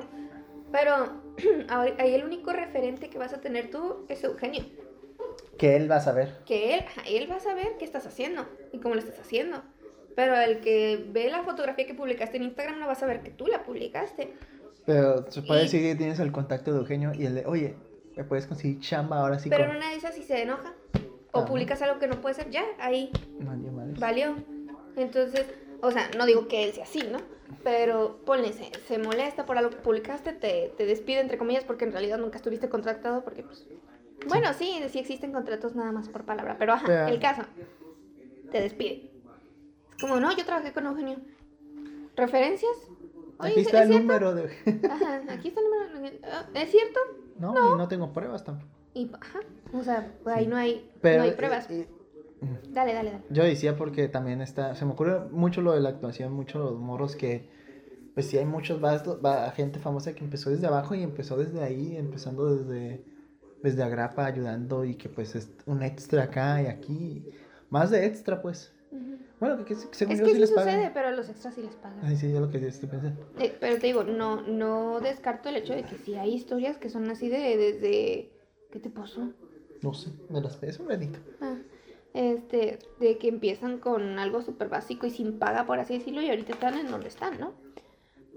[0.70, 0.94] Pero
[1.98, 4.64] ahí el único referente que vas a tener tú es Eugenio.
[5.58, 6.38] Que él va a saber.
[6.46, 9.62] que él, él va a saber qué estás haciendo y cómo lo estás haciendo.
[10.16, 13.30] Pero el que ve la fotografía que publicaste en Instagram no va a saber que
[13.30, 14.32] tú la publicaste.
[14.86, 17.74] Pero se puede Y- decir que tienes el contacto de Eugenio y el de, oye,
[18.16, 19.76] me puedes conseguir chamba ahora sí Pero en con...
[19.78, 20.72] una de esas si se enoja
[21.32, 21.46] o Ajá.
[21.48, 23.10] publicas algo que no puede ser, ya, ahí
[23.40, 23.98] Valió madres.
[24.00, 24.34] valió.
[24.96, 25.46] Entonces,
[25.80, 27.18] o sea, no digo que él sea así, ¿no?
[27.64, 31.84] Pero ponle, se, se molesta por algo que publicaste, te, te despide entre comillas porque
[31.84, 33.66] en realidad nunca estuviste contratado porque pues...
[34.28, 37.42] Bueno, sí, sí existen contratos nada más por palabra, pero ajá, Pero- el caso,
[38.52, 39.10] te despide.
[39.90, 41.18] Es como, no, yo trabajé con Eugenio.
[42.16, 42.70] ¿Referencias?
[43.38, 44.44] Oye, Aquí ¿es- está es el número de...
[44.88, 46.16] Ajá, aquí está el número.
[46.24, 47.00] Ah, ¿Es cierto?
[47.38, 48.70] No, y no tengo pruebas tampoco.
[48.94, 49.40] Y, ajá,
[49.72, 51.68] o sea, pues ahí no hay, Pero, no hay pruebas.
[51.70, 51.88] eh,
[52.42, 53.24] eh, Dale, dale, dale.
[53.30, 56.78] Yo decía porque también está, se me ocurre mucho lo de la actuación, mucho los
[56.78, 57.48] morros que,
[58.14, 61.62] pues sí hay muchos, va, va gente famosa que empezó desde abajo y empezó desde
[61.62, 63.04] ahí, empezando desde,
[63.62, 67.26] desde Agrapa, ayudando y que pues es un extra acá y aquí,
[67.70, 68.73] más de extra pues.
[69.40, 70.92] Bueno, que, que según Es yo que sí les sucede, pagan.
[70.94, 72.00] pero a los extras sí les pagan.
[72.02, 73.26] Ay, sí, yo lo que sí estoy pensando.
[73.38, 76.88] Eh, pero te digo, no, no descarto el hecho de que sí hay historias que
[76.88, 78.30] son así de desde...
[78.70, 79.32] ¿Qué te pasó?
[79.82, 81.18] No sé, me las es un granito.
[81.40, 81.56] Ah,
[82.14, 86.30] este, de que empiezan con algo súper básico y sin paga, por así decirlo, y
[86.30, 87.54] ahorita están en donde están, ¿no?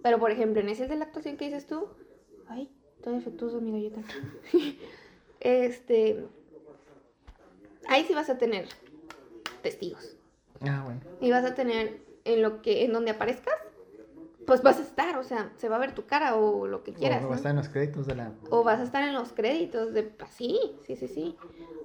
[0.03, 1.87] Pero, por ejemplo, en ese de la actuación que dices tú,
[2.47, 2.69] ay,
[3.03, 4.01] todo defectuoso mi galleta.
[5.39, 6.25] este,
[7.87, 8.67] ahí sí vas a tener
[9.61, 10.16] testigos.
[10.61, 11.01] Ah, bueno.
[11.21, 13.55] Y vas a tener en lo que, en donde aparezcas,
[14.47, 16.93] pues vas a estar, o sea, se va a ver tu cara o lo que
[16.93, 17.19] quieras.
[17.19, 17.29] O ¿no?
[17.29, 18.31] va a estar en los créditos de la.
[18.49, 20.03] O vas a estar en los créditos de...
[20.03, 21.35] pues, Sí, sí, sí, sí.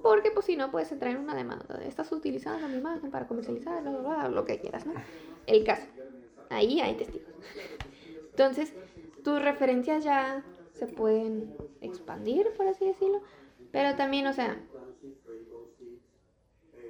[0.01, 1.77] Porque pues si no puedes entrar en una demanda.
[1.77, 4.93] de, Estás utilizando mi imagen para comercializar, bla, bla, bla, lo que quieras, ¿no?
[5.45, 5.85] El caso.
[6.49, 7.33] Ahí hay testigos.
[8.29, 8.73] Entonces,
[9.25, 13.21] tus referencias ya se pueden expandir, por así decirlo.
[13.73, 14.57] Pero también, o sea...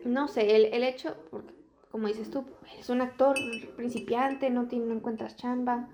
[0.06, 1.63] No sé, el, el hecho, porque
[1.94, 3.36] como dices tú, eres un actor
[3.76, 5.88] principiante, no, no encuentras chamba.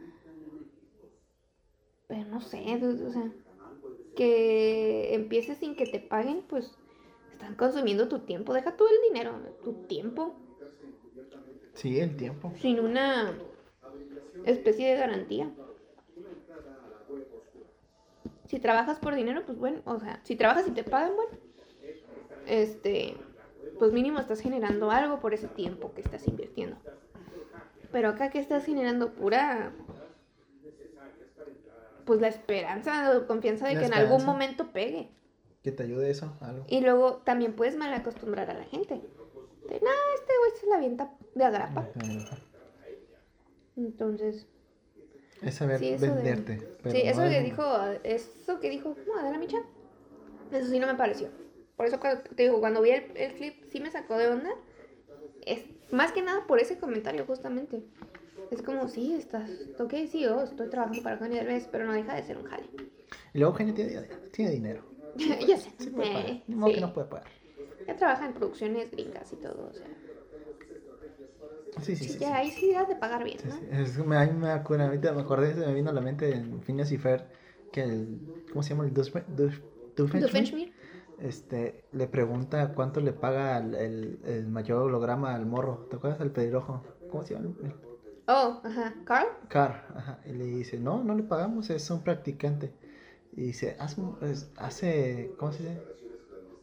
[2.08, 3.30] Pero no sé, o sea,
[4.16, 6.72] que empieces sin que te paguen, pues
[7.34, 8.54] están consumiendo tu tiempo.
[8.54, 10.34] Deja tú el dinero, tu tiempo,
[11.74, 12.54] Sí, el tiempo.
[12.56, 13.34] sin una
[14.46, 15.52] especie de garantía.
[18.48, 21.38] Si trabajas por dinero, pues bueno, o sea, si trabajas y te pagan, bueno,
[22.48, 23.18] este,
[23.80, 26.76] pues mínimo estás generando algo por ese tiempo que estás invirtiendo.
[27.92, 29.72] Pero acá que estás generando pura,
[32.06, 35.10] pues la esperanza o confianza de La que en algún momento pegue.
[35.64, 36.66] Que te ayude eso, algo.
[36.68, 38.96] Y luego también puedes mal acostumbrar a la gente.
[38.96, 41.88] De, no, este güey se la avienta de agrapa.
[43.76, 44.48] Entonces,
[45.42, 46.78] Es saber Sí, de- venderte.
[46.84, 47.64] pero sí, eso que dijo,
[48.04, 49.60] eso que dijo no, Adela Micha,
[50.52, 51.30] eso sí no me pareció.
[51.80, 54.50] Por eso cuando, te digo, cuando vi el, el clip sí me sacó de onda.
[55.46, 55.64] Es
[55.94, 57.82] más que nada por ese comentario justamente.
[58.52, 59.50] Es como, sí, estás,
[59.80, 62.66] ok, sí, yo estoy trabajando para Eugenio Derbez, pero no deja de ser un jale.
[63.34, 64.84] Y luego Eugenio tiene, tiene dinero.
[65.48, 65.70] ya sé.
[65.78, 66.30] Sí puede pagar.
[66.32, 66.82] eh, modo que sí.
[66.82, 67.28] no puede pagar.
[67.88, 69.88] Ya trabaja en producciones gringas y todo, o sea.
[71.82, 72.10] Sí, sí, sí.
[72.10, 72.20] sí.
[72.20, 73.56] ya ahí sí has de pagar bien, Sí, ¿no?
[73.58, 73.66] sí.
[73.72, 76.30] Es me, a mí me acuerdo, ahorita me acordé, se me vino a la mente
[76.36, 77.26] en Phineas y Fer
[77.72, 78.20] que el,
[78.52, 78.84] ¿cómo se llama?
[78.84, 79.62] El Doofenshmirtz- Doof-
[79.96, 80.79] Doofenshmirtz, Doofenshmirtz.
[81.22, 86.22] Este, le pregunta cuánto le paga el, el, el mayor holograma al morro, ¿te acuerdas?
[86.22, 87.54] El pelirrojo, ¿cómo se llama?
[88.28, 88.94] Oh, ajá.
[89.06, 89.28] ¿Carl?
[89.50, 92.74] Car, ajá, y le dice, no, no le pagamos, es un practicante.
[93.32, 95.84] Y dice, hace, es- hace ¿cómo se dice?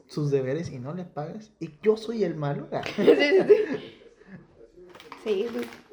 [0.06, 1.52] Sus deberes y no le pagas.
[1.60, 2.68] Y yo soy el malo.
[2.96, 3.92] sí, sí.
[5.22, 5.86] Sí, sí.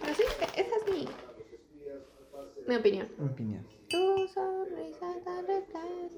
[0.00, 0.24] Pero sí,
[0.54, 1.18] esa es mi,
[2.66, 3.08] mi opinión.
[3.18, 3.64] Mi opinión.
[3.92, 3.98] Tu
[4.34, 6.08] sonrisa tan retrae